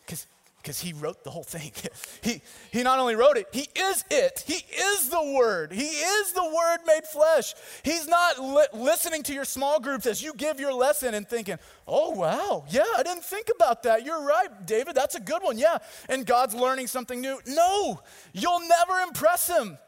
[0.00, 0.26] Because
[0.62, 1.72] because he wrote the whole thing.
[2.22, 4.44] he, he not only wrote it, he is it.
[4.46, 5.72] He is the Word.
[5.72, 7.54] He is the Word made flesh.
[7.82, 11.58] He's not li- listening to your small groups as you give your lesson and thinking,
[11.88, 14.04] oh, wow, yeah, I didn't think about that.
[14.04, 15.78] You're right, David, that's a good one, yeah.
[16.08, 17.40] And God's learning something new.
[17.46, 18.00] No,
[18.32, 19.78] you'll never impress him.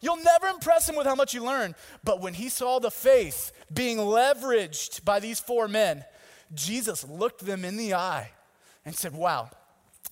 [0.00, 1.74] You'll never impress him with how much you learn.
[2.02, 6.04] But when he saw the faith being leveraged by these four men,
[6.52, 8.32] Jesus looked them in the eye
[8.84, 9.48] and said, Wow,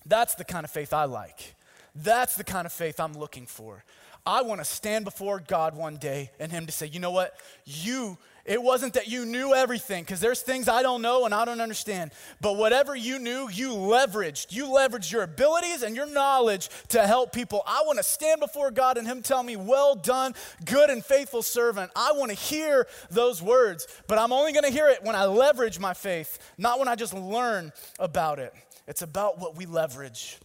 [0.05, 1.55] that's the kind of faith I like.
[1.95, 3.83] That's the kind of faith I'm looking for.
[4.25, 7.35] I want to stand before God one day and Him to say, you know what?
[7.65, 11.43] You, it wasn't that you knew everything, because there's things I don't know and I
[11.43, 12.11] don't understand.
[12.39, 14.53] But whatever you knew, you leveraged.
[14.53, 17.63] You leveraged your abilities and your knowledge to help people.
[17.67, 21.41] I want to stand before God and Him tell me, well done, good and faithful
[21.41, 21.91] servant.
[21.93, 25.25] I want to hear those words, but I'm only going to hear it when I
[25.25, 28.53] leverage my faith, not when I just learn about it.
[28.87, 30.37] It's about what we leverage.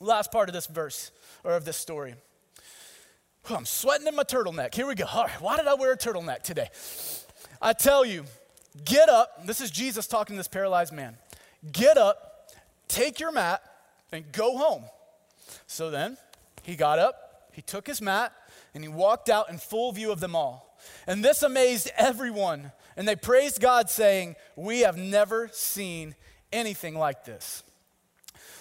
[0.00, 1.10] Last part of this verse
[1.44, 2.14] or of this story.
[3.50, 4.74] I'm sweating in my turtleneck.
[4.74, 5.04] Here we go.
[5.04, 6.68] All right, why did I wear a turtleneck today?
[7.60, 8.24] I tell you,
[8.84, 9.46] get up.
[9.46, 11.16] This is Jesus talking to this paralyzed man.
[11.70, 12.50] Get up,
[12.88, 13.62] take your mat,
[14.12, 14.84] and go home.
[15.66, 16.16] So then
[16.62, 18.32] he got up, he took his mat,
[18.74, 20.78] and he walked out in full view of them all.
[21.06, 22.72] And this amazed everyone.
[22.96, 26.14] And they praised God, saying, We have never seen
[26.52, 27.62] anything like this.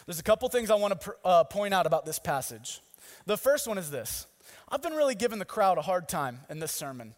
[0.05, 2.81] There's a couple things I want to uh, point out about this passage.
[3.25, 4.27] The first one is this
[4.69, 7.13] I've been really giving the crowd a hard time in this sermon,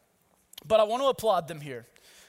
[0.67, 1.85] but I want to applaud them here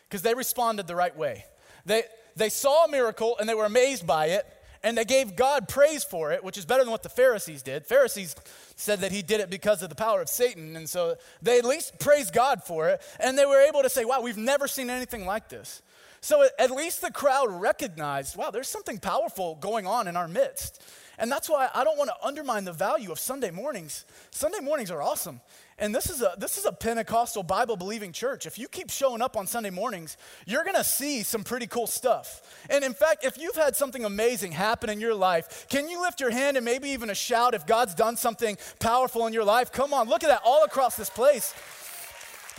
[0.09, 1.45] because they responded the right way.
[1.85, 4.47] They, they saw a miracle and they were amazed by it,
[4.83, 7.87] and they gave God praise for it, which is better than what the Pharisees did.
[7.87, 8.37] Pharisees
[8.77, 11.65] said that he did it because of the power of Satan, and so they at
[11.65, 14.91] least praised God for it, and they were able to say, Wow, we've never seen
[14.91, 15.83] anything like this.
[16.27, 20.83] So at least the crowd recognized, wow, there's something powerful going on in our midst.
[21.19, 24.05] And that's why I don't want to undermine the value of Sunday mornings.
[24.33, 25.41] Sunday mornings are awesome.
[25.79, 28.45] And this is a this is a Pentecostal Bible believing church.
[28.45, 31.87] If you keep showing up on Sunday mornings, you're going to see some pretty cool
[31.87, 32.43] stuff.
[32.69, 36.21] And in fact, if you've had something amazing happen in your life, can you lift
[36.21, 39.71] your hand and maybe even a shout if God's done something powerful in your life?
[39.71, 41.55] Come on, look at that all across this place.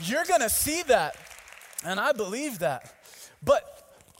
[0.03, 1.17] You're going to see that.
[1.83, 2.93] And I believe that.
[3.43, 3.63] But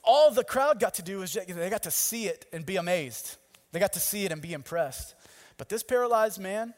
[0.04, 3.36] all the crowd got to do is they got to see it and be amazed.
[3.72, 5.16] They got to see it and be impressed.
[5.58, 6.74] But this paralyzed man,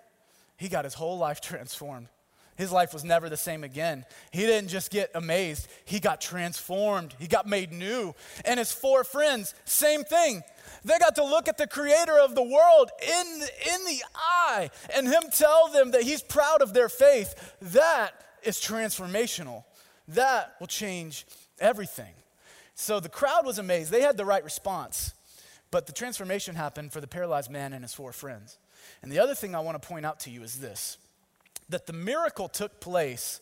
[0.58, 2.08] he got his whole life transformed.
[2.60, 4.04] His life was never the same again.
[4.32, 7.15] He didn't just get amazed, he got transformed.
[7.17, 8.13] He got made new.
[8.43, 10.43] And his four friends, same thing.
[10.84, 13.28] They got to look at the creator of the world in,
[13.73, 17.56] in the eye and him tell them that he's proud of their faith.
[17.62, 18.12] That
[18.43, 19.63] is transformational.
[20.10, 21.25] That will change
[21.62, 22.13] everything.
[22.80, 23.92] So the crowd was amazed.
[23.92, 25.13] They had the right response.
[25.70, 28.58] But the transformation happened for the paralyzed man and his four friends.
[29.04, 30.98] And the other thing I want to point out to you is this
[31.68, 33.42] that the miracle took place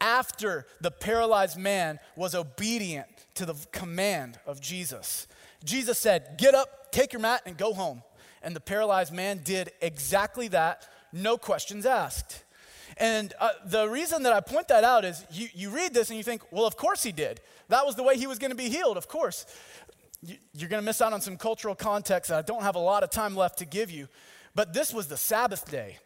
[0.00, 5.26] after the paralyzed man was obedient to the command of Jesus.
[5.64, 8.04] Jesus said, Get up, take your mat, and go home.
[8.44, 12.44] And the paralyzed man did exactly that, no questions asked.
[12.98, 16.16] And uh, the reason that I point that out is you, you read this and
[16.16, 17.40] you think, well, of course he did.
[17.68, 19.46] That was the way he was going to be healed, of course.
[20.20, 22.80] You, you're going to miss out on some cultural context that I don't have a
[22.80, 24.08] lot of time left to give you.
[24.54, 25.98] But this was the Sabbath day.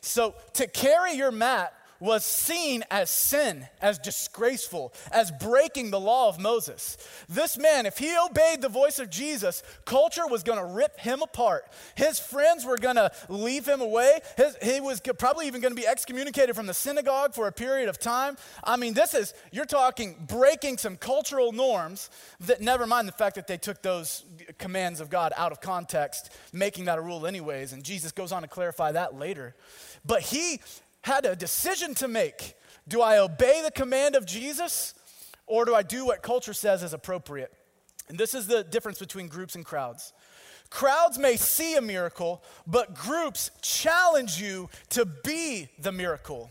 [0.00, 6.28] So to carry your mat was seen as sin, as disgraceful, as breaking the law
[6.28, 6.96] of Moses.
[7.28, 11.22] This man, if he obeyed the voice of Jesus, culture was going to rip him
[11.22, 11.66] apart.
[11.96, 14.20] His friends were going to leave him away.
[14.36, 17.88] His, he was probably even going to be excommunicated from the synagogue for a period
[17.88, 18.36] of time.
[18.62, 23.34] I mean, this is, you're talking breaking some cultural norms that, never mind the fact
[23.36, 24.24] that they took those
[24.58, 27.72] commands of God out of context, making that a rule anyways.
[27.72, 29.54] And Jesus goes on to clarify that later.
[30.04, 30.60] But he
[31.02, 32.54] had a decision to make.
[32.86, 34.94] Do I obey the command of Jesus
[35.46, 37.52] or do I do what culture says is appropriate?
[38.08, 40.12] And this is the difference between groups and crowds.
[40.70, 46.50] Crowds may see a miracle, but groups challenge you to be the miracle.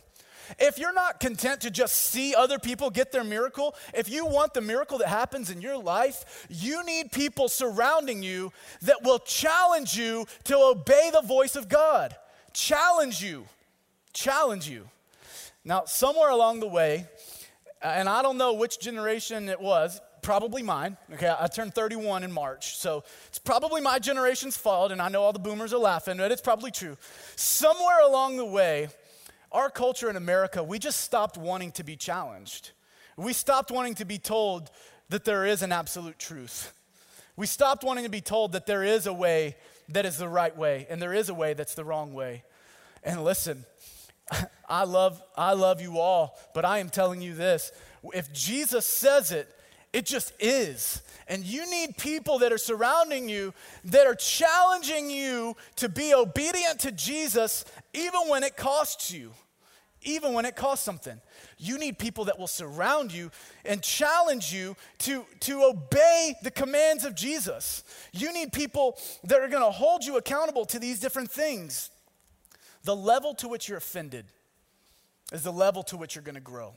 [0.60, 4.54] If you're not content to just see other people get their miracle, if you want
[4.54, 9.98] the miracle that happens in your life, you need people surrounding you that will challenge
[9.98, 12.16] you to obey the voice of God.
[12.54, 13.46] Challenge you
[14.18, 14.90] challenge you.
[15.64, 17.06] Now, somewhere along the way,
[17.84, 20.98] uh, and I don't know which generation it was, probably mine.
[21.14, 25.22] Okay, I turned 31 in March, so it's probably my generation's fault, and I know
[25.22, 26.98] all the boomers are laughing, but it's probably true.
[27.36, 28.90] Somewhere along the way,
[29.52, 32.72] our culture in America, we just stopped wanting to be challenged.
[33.18, 34.72] We stopped wanting to be told
[35.10, 36.74] that there is an absolute truth.
[37.36, 39.56] We stopped wanting to be told that there is a way
[39.90, 42.44] that is the right way, and there is a way that's the wrong way.
[43.04, 43.66] And listen,
[44.70, 47.72] I love, I love you all, but I am telling you this.
[48.14, 49.48] If Jesus says it,
[49.94, 51.02] it just is.
[51.28, 53.54] And you need people that are surrounding you
[53.86, 59.32] that are challenging you to be obedient to Jesus, even when it costs you,
[60.04, 61.20] even when it costs something.
[61.58, 63.32] You need people that will surround you
[63.66, 67.84] and challenge you to, to obey the commands of Jesus.
[68.14, 71.90] You need people that are to hold you accountable to these different things.
[72.88, 74.24] The level to which you're offended
[75.34, 76.74] is the level to which you're going to grow.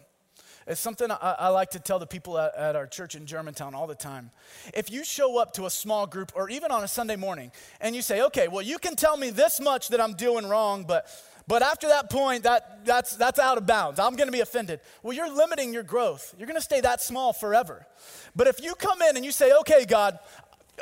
[0.66, 3.76] It's something I, I, like to tell the people at, at, our church in Germantown
[3.76, 4.32] all the time.
[4.74, 7.94] If you show up to a small group or even on a Sunday morning and
[7.94, 11.06] you say, okay, well, you can tell me this much that I'm doing wrong, but,
[11.46, 14.00] but after that point, that, that's, that's out of bounds.
[14.00, 14.80] I'm going to be offended.
[15.04, 16.34] Well, you're limiting your growth.
[16.36, 17.86] You're going to stay that small forever.
[18.34, 20.18] But if you come in and you say, okay, God,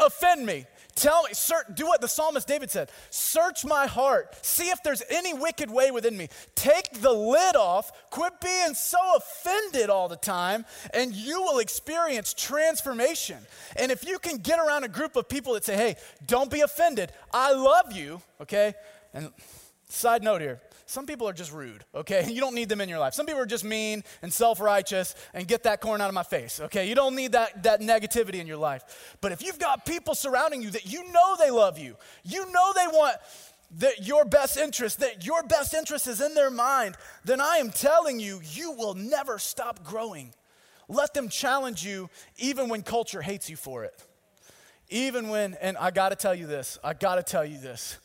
[0.00, 0.64] offend me,
[0.98, 1.30] Tell me,
[1.74, 5.92] do what the psalmist David said search my heart, see if there's any wicked way
[5.92, 6.28] within me.
[6.56, 12.34] Take the lid off, quit being so offended all the time, and you will experience
[12.34, 13.38] transformation.
[13.76, 15.94] And if you can get around a group of people that say, hey,
[16.26, 18.74] don't be offended, I love you, okay?
[19.14, 19.30] And
[19.88, 22.24] side note here some people are just rude, okay?
[22.38, 23.12] You don't need them in your life.
[23.12, 26.22] Some people are just mean and self righteous and get that corn out of my
[26.22, 26.88] face, okay?
[26.88, 29.16] You don't need that, that negativity in your life.
[29.20, 32.72] But if you've got people surrounding you that you know they love you, you know
[32.74, 33.16] they want
[33.78, 37.70] that your best interest, that your best interest is in their mind, then I am
[37.70, 40.32] telling you, you will never stop growing.
[40.88, 44.02] Let them challenge you even when culture hates you for it.
[44.88, 47.98] Even when, and I gotta tell you this, I gotta tell you this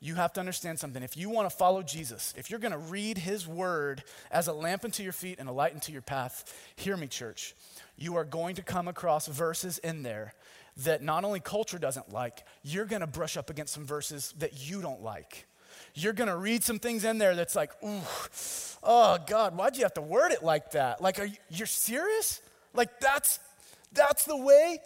[0.00, 1.02] you have to understand something.
[1.02, 4.52] If you want to follow Jesus, if you're going to read his word as a
[4.52, 7.54] lamp unto your feet and a light unto your path, hear me, church.
[7.96, 10.34] You are going to come across verses in there
[10.78, 14.68] that not only culture doesn't like, you're going to brush up against some verses that
[14.68, 15.46] you don't like.
[15.94, 18.00] You're going to read some things in there that's like, ooh,
[18.82, 21.02] oh God, why'd you have to word it like that?
[21.02, 22.40] Like, are you, you're serious?
[22.72, 23.38] Like, that's
[23.92, 24.78] that's the way.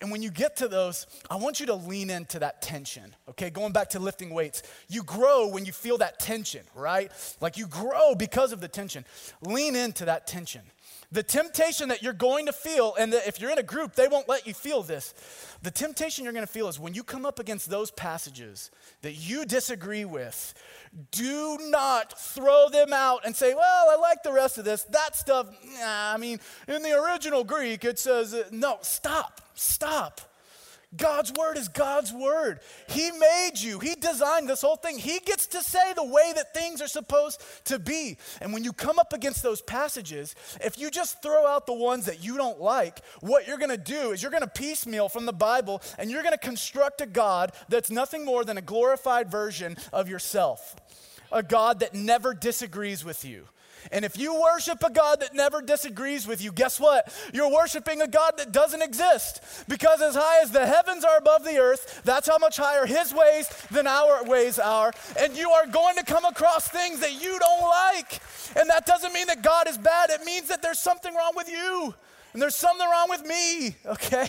[0.00, 3.50] And when you get to those, I want you to lean into that tension, okay?
[3.50, 7.12] Going back to lifting weights, you grow when you feel that tension, right?
[7.40, 9.04] Like you grow because of the tension.
[9.42, 10.62] Lean into that tension.
[11.10, 14.28] The temptation that you're going to feel, and if you're in a group, they won't
[14.28, 15.14] let you feel this.
[15.62, 19.14] The temptation you're going to feel is when you come up against those passages that
[19.14, 20.52] you disagree with,
[21.10, 24.84] do not throw them out and say, well, I like the rest of this.
[24.84, 25.46] That stuff,
[25.80, 30.20] nah, I mean, in the original Greek, it says, uh, no, stop, stop.
[30.96, 32.60] God's word is God's word.
[32.88, 34.98] He made you, He designed this whole thing.
[34.98, 38.16] He gets to say the way that things are supposed to be.
[38.40, 42.06] And when you come up against those passages, if you just throw out the ones
[42.06, 45.26] that you don't like, what you're going to do is you're going to piecemeal from
[45.26, 49.30] the Bible and you're going to construct a God that's nothing more than a glorified
[49.30, 50.74] version of yourself,
[51.30, 53.44] a God that never disagrees with you
[53.92, 57.12] and if you worship a God that never disagrees with you, guess what?
[57.32, 59.42] You're worshiping a God that doesn't exist.
[59.68, 63.12] Because as high as the heavens are above the earth, that's how much higher his
[63.12, 64.92] ways than our ways are.
[65.18, 68.20] And you are going to come across things that you don't like.
[68.56, 71.48] And that doesn't mean that God is bad, it means that there's something wrong with
[71.48, 71.94] you.
[72.32, 74.28] And there's something wrong with me, okay?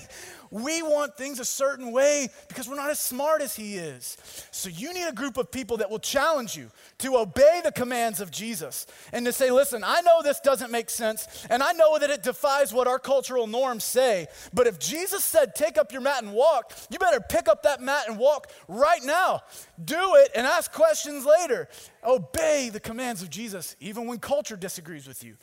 [0.52, 4.18] We want things a certain way because we're not as smart as he is.
[4.52, 8.20] So you need a group of people that will challenge you to obey the commands
[8.20, 12.00] of Jesus and to say, listen, I know this doesn't make sense, and I know
[12.00, 16.02] that it defies what our cultural norms say, but if Jesus said, take up your
[16.02, 19.41] mat and walk, you better pick up that mat and walk right now.
[19.84, 21.70] Do it and ask questions later.
[22.04, 25.36] Obey the commands of Jesus, even when culture disagrees with you.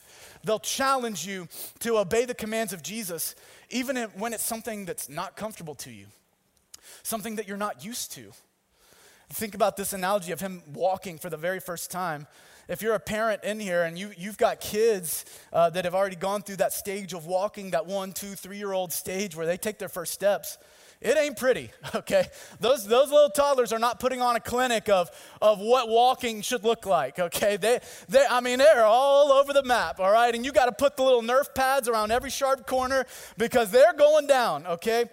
[0.45, 1.49] They'll challenge you
[1.81, 3.35] to obey the commands of Jesus
[3.71, 6.07] even when it's something that's not comfortable to you,
[7.03, 8.33] something that you're not used to.
[9.31, 12.27] Think about this analogy of him walking for the very first time.
[12.69, 16.17] If you're a parent in here and you, you've got kids uh, that have already
[16.17, 19.57] gone through that stage of walking, that one, two, three year old stage where they
[19.57, 20.59] take their first steps,
[21.01, 22.27] it ain't pretty, okay?
[22.61, 25.11] Those, those little toddlers are not putting on a clinic of,
[25.43, 27.57] of what walking should look like, okay?
[27.57, 30.35] They, they, I mean, they're all over the map, all right?
[30.35, 33.93] And you got to put the little Nerf pads around every sharp corner because they're
[33.93, 35.05] going down, okay?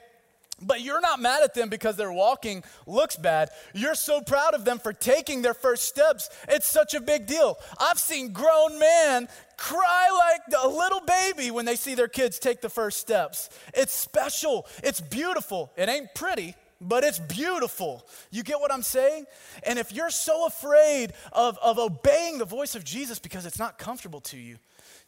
[0.61, 3.49] But you're not mad at them because their walking looks bad.
[3.73, 6.29] You're so proud of them for taking their first steps.
[6.47, 7.57] It's such a big deal.
[7.79, 9.27] I've seen grown men
[9.57, 13.49] cry like a little baby when they see their kids take the first steps.
[13.73, 15.71] It's special, it's beautiful.
[15.75, 18.07] It ain't pretty, but it's beautiful.
[18.29, 19.25] You get what I'm saying?
[19.63, 23.79] And if you're so afraid of, of obeying the voice of Jesus because it's not
[23.79, 24.57] comfortable to you,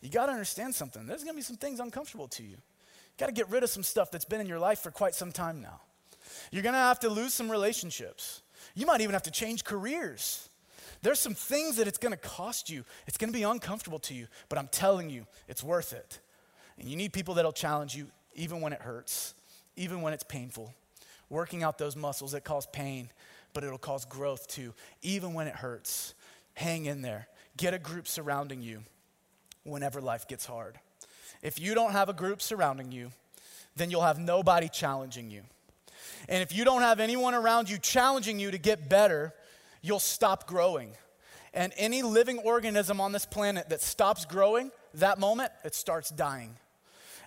[0.01, 1.05] you got to understand something.
[1.05, 2.57] There's going to be some things uncomfortable to you.
[3.17, 5.31] Got to get rid of some stuff that's been in your life for quite some
[5.31, 5.81] time now.
[6.51, 8.41] You're going to have to lose some relationships.
[8.73, 10.49] You might even have to change careers.
[11.01, 12.83] There's some things that it's going to cost you.
[13.07, 16.19] It's going to be uncomfortable to you, but I'm telling you, it's worth it.
[16.77, 19.33] And you need people that'll challenge you even when it hurts,
[19.75, 20.73] even when it's painful.
[21.29, 23.09] Working out those muscles that cause pain,
[23.53, 26.13] but it'll cause growth too, even when it hurts.
[26.53, 27.27] Hang in there.
[27.57, 28.83] Get a group surrounding you
[29.63, 30.79] whenever life gets hard.
[31.45, 33.11] If you don't have a group surrounding you,
[33.75, 35.43] then you'll have nobody challenging you.
[36.27, 39.31] And if you don't have anyone around you challenging you to get better,
[39.83, 40.93] you'll stop growing.
[41.53, 46.55] And any living organism on this planet that stops growing, that moment, it starts dying.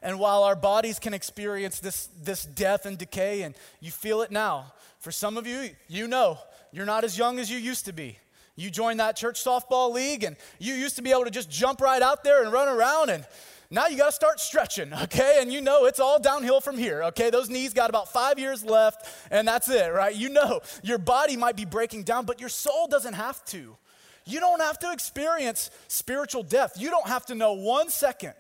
[0.02, 4.32] And while our bodies can experience this, this death and decay, and you feel it
[4.32, 6.38] now, for some of you, you know
[6.72, 8.18] you're not as young as you used to be.
[8.56, 11.80] You joined that church softball league, and you used to be able to just jump
[11.80, 13.24] right out there and run around, and
[13.70, 15.38] now you got to start stretching, okay?
[15.40, 17.28] And you know it's all downhill from here, okay?
[17.28, 20.14] Those knees got about five years left, and that's it, right?
[20.14, 23.76] You know your body might be breaking down, but your soul doesn't have to.
[24.24, 26.74] You don't have to experience spiritual death.
[26.76, 28.34] You don't have to know one second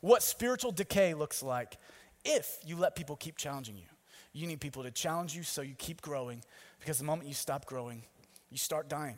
[0.00, 1.78] what spiritual decay looks like
[2.24, 3.86] if you let people keep challenging you.
[4.32, 6.42] You need people to challenge you so you keep growing,
[6.80, 8.02] because the moment you stop growing,
[8.50, 9.16] you start dying.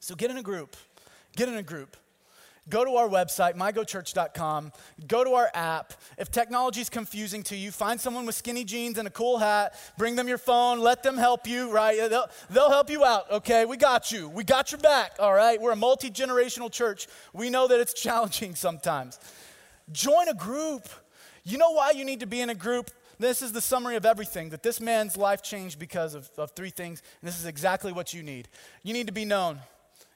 [0.00, 0.76] So get in a group.
[1.36, 1.96] Get in a group
[2.68, 4.72] go to our website, mygochurch.com,
[5.06, 5.94] go to our app.
[6.16, 9.74] If technology is confusing to you, find someone with skinny jeans and a cool hat,
[9.96, 11.96] bring them your phone, let them help you, right?
[12.08, 13.64] They'll, they'll help you out, okay?
[13.64, 14.28] We got you.
[14.28, 15.60] We got your back, all right?
[15.60, 17.06] We're a multi generational church.
[17.32, 19.18] We know that it's challenging sometimes.
[19.92, 20.88] Join a group.
[21.44, 22.90] You know why you need to be in a group?
[23.18, 26.70] This is the summary of everything that this man's life changed because of, of three
[26.70, 28.48] things, and this is exactly what you need.
[28.84, 29.58] You need to be known.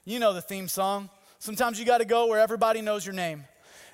[0.05, 1.11] You know the theme song.
[1.43, 3.43] Sometimes you got to go where everybody knows your name.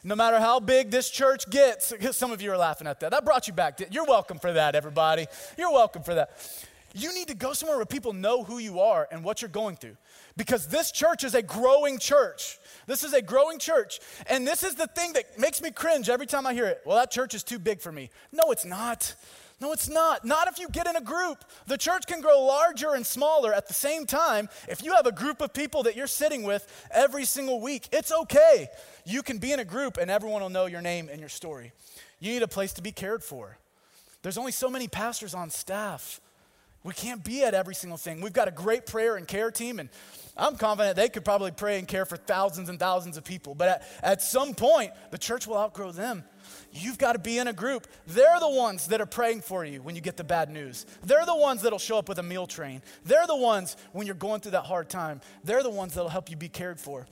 [0.04, 3.10] No matter how big this church gets, some of you are laughing at that.
[3.10, 3.80] That brought you back.
[3.90, 5.26] You're welcome for that, everybody.
[5.56, 6.60] You're welcome for that.
[6.92, 9.76] You need to go somewhere where people know who you are and what you're going
[9.76, 9.96] through.
[10.36, 12.58] Because this church is a growing church.
[12.86, 13.98] This is a growing church.
[14.26, 16.82] And this is the thing that makes me cringe every time I hear it.
[16.84, 18.10] Well, that church is too big for me.
[18.30, 19.14] No, it's not.
[19.60, 20.24] No, it's not.
[20.24, 21.44] Not if you get in a group.
[21.66, 24.48] The church can grow larger and smaller at the same time.
[24.68, 28.12] If you have a group of people that you're sitting with every single week, it's
[28.12, 28.68] okay.
[29.04, 31.72] You can be in a group and everyone will know your name and your story.
[32.20, 33.58] You need a place to be cared for.
[34.22, 36.20] There's only so many pastors on staff.
[36.84, 38.20] We can't be at every single thing.
[38.20, 39.88] We've got a great prayer and care team, and
[40.36, 43.54] I'm confident they could probably pray and care for thousands and thousands of people.
[43.54, 46.24] But at, at some point, the church will outgrow them.
[46.72, 47.86] You've got to be in a group.
[48.06, 50.86] They're the ones that are praying for you when you get the bad news.
[51.04, 52.82] They're the ones that'll show up with a meal train.
[53.04, 55.20] They're the ones when you're going through that hard time.
[55.44, 57.06] They're the ones that'll help you be cared for.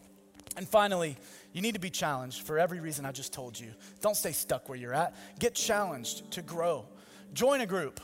[0.57, 1.17] And finally,
[1.53, 3.73] you need to be challenged for every reason I just told you.
[4.01, 5.15] Don't stay stuck where you're at.
[5.39, 6.87] Get challenged to grow.
[7.35, 8.01] Join a group.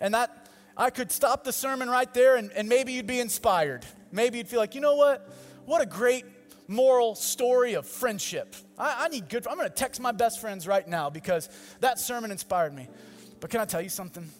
[0.00, 3.84] And that, I could stop the sermon right there and, and maybe you'd be inspired.
[4.12, 5.28] Maybe you'd feel like, you know what?
[5.66, 6.24] What a great
[6.70, 8.54] moral story of friendship.
[8.78, 11.48] I, I need good, I'm going to text my best friends right now because
[11.80, 12.88] that sermon inspired me.
[13.40, 14.30] But can I tell you something?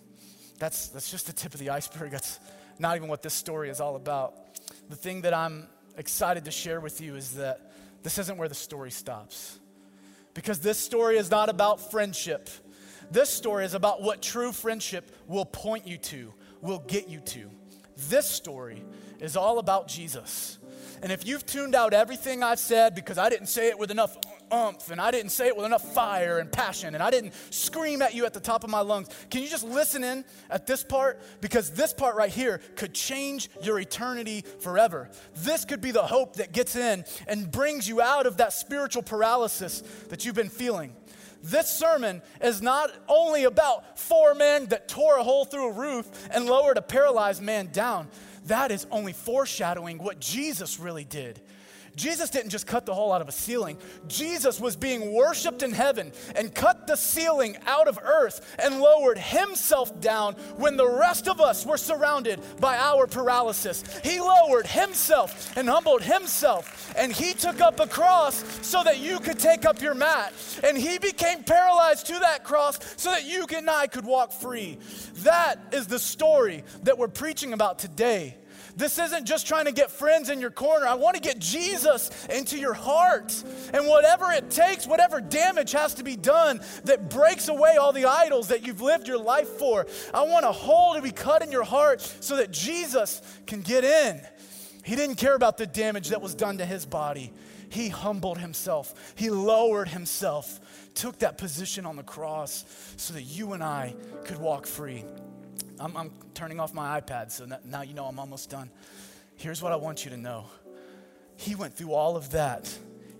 [0.60, 2.12] That's, that's just the tip of the iceberg.
[2.12, 2.38] That's
[2.78, 4.34] not even what this story is all about.
[4.88, 5.66] The thing that I'm
[5.96, 7.72] excited to share with you is that
[8.04, 9.58] this isn't where the story stops.
[10.34, 12.48] because this story is not about friendship.
[13.10, 17.50] This story is about what true friendship will point you to, will get you to.
[18.08, 18.82] This story
[19.18, 20.58] is all about Jesus.
[21.02, 24.18] And if you've tuned out everything I've said because I didn't say it with enough
[24.50, 28.02] umph and I didn't say it with enough fire and passion and I didn't scream
[28.02, 30.84] at you at the top of my lungs, can you just listen in at this
[30.84, 31.20] part?
[31.40, 35.08] Because this part right here could change your eternity forever.
[35.36, 39.02] This could be the hope that gets in and brings you out of that spiritual
[39.02, 40.94] paralysis that you've been feeling.
[41.42, 46.06] This sermon is not only about four men that tore a hole through a roof
[46.30, 48.08] and lowered a paralyzed man down
[48.46, 51.40] that is only foreshadowing what Jesus really did.
[51.96, 53.76] Jesus didn't just cut the hole out of a ceiling.
[54.08, 59.18] Jesus was being worshiped in heaven and cut the ceiling out of earth and lowered
[59.18, 63.84] himself down when the rest of us were surrounded by our paralysis.
[64.02, 69.18] He lowered himself and humbled himself, and he took up a cross so that you
[69.18, 70.32] could take up your mat.
[70.64, 74.78] And he became paralyzed to that cross so that you and I could walk free.
[75.22, 78.36] That is the story that we're preaching about today.
[78.80, 80.86] This isn't just trying to get friends in your corner.
[80.86, 83.44] I want to get Jesus into your heart.
[83.74, 88.06] And whatever it takes, whatever damage has to be done that breaks away all the
[88.06, 91.52] idols that you've lived your life for, I want a hole to be cut in
[91.52, 94.22] your heart so that Jesus can get in.
[94.82, 97.34] He didn't care about the damage that was done to his body.
[97.68, 100.58] He humbled himself, he lowered himself,
[100.94, 102.64] took that position on the cross
[102.96, 105.04] so that you and I could walk free.
[105.80, 108.70] I'm, I'm turning off my iPad, so now you know I'm almost done.
[109.36, 110.46] Here's what I want you to know
[111.36, 112.72] He went through all of that.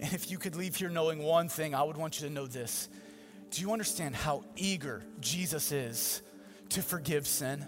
[0.03, 2.47] And if you could leave here knowing one thing, I would want you to know
[2.47, 2.89] this.
[3.51, 6.23] Do you understand how eager Jesus is
[6.71, 7.67] to forgive sin?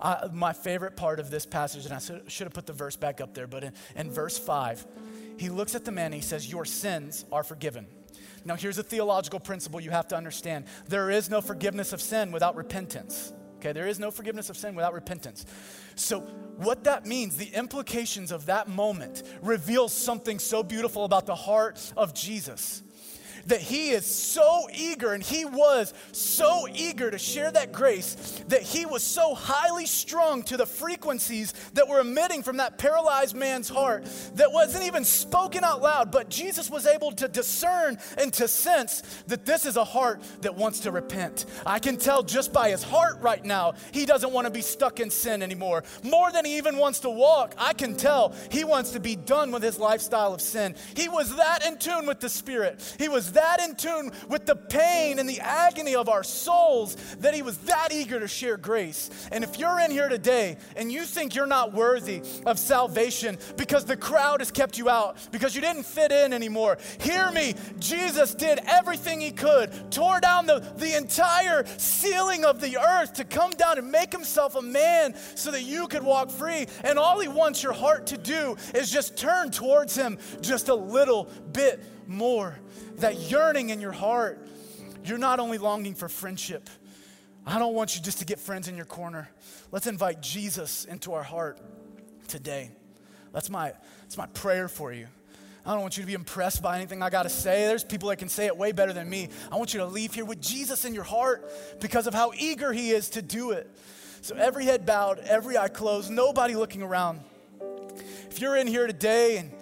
[0.00, 3.22] Uh, my favorite part of this passage, and I should have put the verse back
[3.22, 4.86] up there, but in, in verse 5,
[5.38, 7.86] he looks at the man and he says, Your sins are forgiven.
[8.44, 12.30] Now, here's a theological principle you have to understand there is no forgiveness of sin
[12.30, 13.32] without repentance.
[13.64, 15.46] Okay, there is no forgiveness of sin without repentance.
[15.94, 16.20] So,
[16.56, 21.92] what that means, the implications of that moment, reveals something so beautiful about the heart
[21.96, 22.83] of Jesus
[23.46, 28.62] that he is so eager and he was so eager to share that grace that
[28.62, 33.68] he was so highly strung to the frequencies that were emitting from that paralyzed man's
[33.68, 38.48] heart that wasn't even spoken out loud, but Jesus was able to discern and to
[38.48, 41.46] sense that this is a heart that wants to repent.
[41.66, 45.00] I can tell just by his heart right now, he doesn't want to be stuck
[45.00, 45.84] in sin anymore.
[46.02, 49.50] More than he even wants to walk, I can tell he wants to be done
[49.50, 50.74] with his lifestyle of sin.
[50.94, 52.96] He was that in tune with the Spirit.
[52.98, 57.34] He was that in tune with the pain and the agony of our souls that
[57.34, 59.10] he was that eager to share grace.
[59.30, 63.84] And if you're in here today and you think you're not worthy of salvation because
[63.84, 67.54] the crowd has kept you out, because you didn't fit in anymore, hear me.
[67.78, 73.24] Jesus did everything he could, tore down the, the entire ceiling of the earth to
[73.24, 76.66] come down and make himself a man so that you could walk free.
[76.82, 80.74] And all he wants your heart to do is just turn towards him just a
[80.74, 82.58] little bit more
[82.96, 84.46] that yearning in your heart,
[85.04, 86.68] you're not only longing for friendship.
[87.46, 89.28] I don't want you just to get friends in your corner.
[89.70, 91.58] Let's invite Jesus into our heart
[92.28, 92.70] today.
[93.32, 95.06] That's my, that's my prayer for you.
[95.66, 97.66] I don't want you to be impressed by anything I got to say.
[97.66, 99.30] There's people that can say it way better than me.
[99.50, 101.50] I want you to leave here with Jesus in your heart
[101.80, 103.70] because of how eager he is to do it.
[104.20, 107.20] So, every head bowed, every eye closed, nobody looking around.
[108.30, 109.52] If you're in here today and,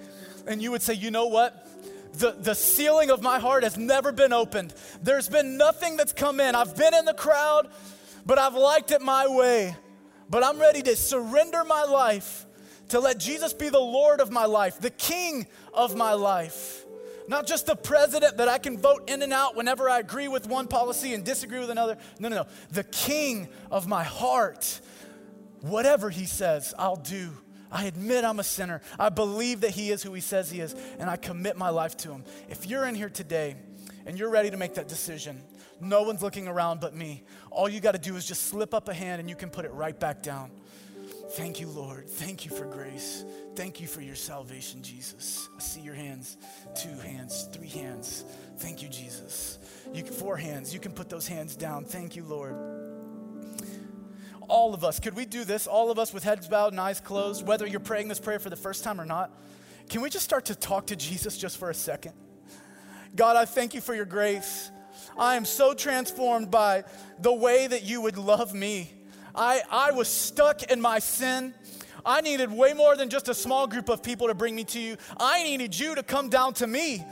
[0.47, 1.67] and you would say, you know what?
[2.15, 4.75] The, the ceiling of my heart has never been opened.
[5.03, 6.55] There's been nothing that's come in.
[6.55, 7.69] I've been in the crowd,
[8.27, 9.77] but I've liked it my way.
[10.29, 12.47] But I'm ready to surrender my life
[12.89, 16.85] to let Jesus be the Lord of my life, the King of my life.
[17.29, 20.47] Not just the president that I can vote in and out whenever I agree with
[20.47, 21.97] one policy and disagree with another.
[22.19, 22.47] No, no, no.
[22.73, 24.81] The King of my heart.
[25.61, 27.31] Whatever he says, I'll do.
[27.73, 28.83] I admit I'm a sinner.
[28.99, 31.97] I believe that He is who He says He is, and I commit my life
[31.99, 32.25] to Him.
[32.49, 33.57] If you're in here today
[34.07, 35.43] and you're ready to make that decision,
[35.81, 37.25] no one's looking around but me.
[37.51, 39.65] All you got to do is just slip up a hand and you can put
[39.65, 40.51] it right back down.
[41.31, 42.09] Thank you, Lord.
[42.09, 43.25] Thank you for grace.
[43.57, 45.49] Thank you for your salvation, Jesus.
[45.57, 46.37] I see your hands,
[46.75, 48.25] two hands, three hands.
[48.59, 49.59] Thank you, Jesus.
[49.95, 50.75] You four hands.
[50.75, 51.85] You can put those hands down.
[51.85, 52.72] Thank you, Lord
[54.53, 55.67] all of us, could we do this?
[55.67, 58.51] All of us with heads bowed and eyes closed, whether you're praying this prayer for
[58.51, 59.31] the first time or not,
[59.89, 62.13] can we just start to talk to Jesus just for a second?
[63.17, 64.71] God, I thank you for your grace.
[65.17, 66.85] I am so transformed by
[67.19, 68.93] the way that you would love me.
[69.35, 71.55] I, I was stuck in my sin.
[72.05, 74.79] I needed way more than just a small group of people to bring me to
[74.79, 74.99] you.
[75.19, 77.03] I needed you to come down to me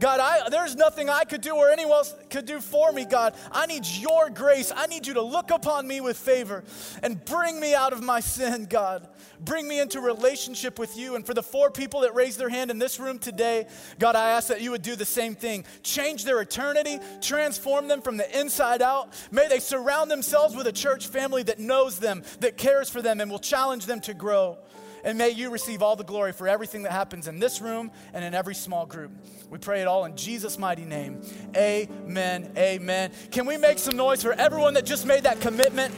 [0.00, 3.34] God, I, there's nothing I could do or anyone else could do for me, God.
[3.52, 4.72] I need your grace.
[4.74, 6.64] I need you to look upon me with favor
[7.02, 9.06] and bring me out of my sin, God.
[9.40, 11.16] Bring me into relationship with you.
[11.16, 13.66] And for the four people that raised their hand in this room today,
[13.98, 15.64] God, I ask that you would do the same thing.
[15.82, 19.12] Change their eternity, transform them from the inside out.
[19.30, 23.20] May they surround themselves with a church family that knows them, that cares for them,
[23.20, 24.58] and will challenge them to grow.
[25.04, 28.24] And may you receive all the glory for everything that happens in this room and
[28.24, 29.12] in every small group.
[29.48, 31.22] We pray it all in Jesus' mighty name.
[31.56, 32.52] Amen.
[32.56, 33.10] Amen.
[33.30, 35.94] Can we make some noise for everyone that just made that commitment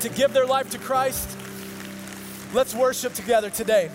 [0.00, 1.36] to give their life to Christ?
[2.52, 3.90] Let's worship together today.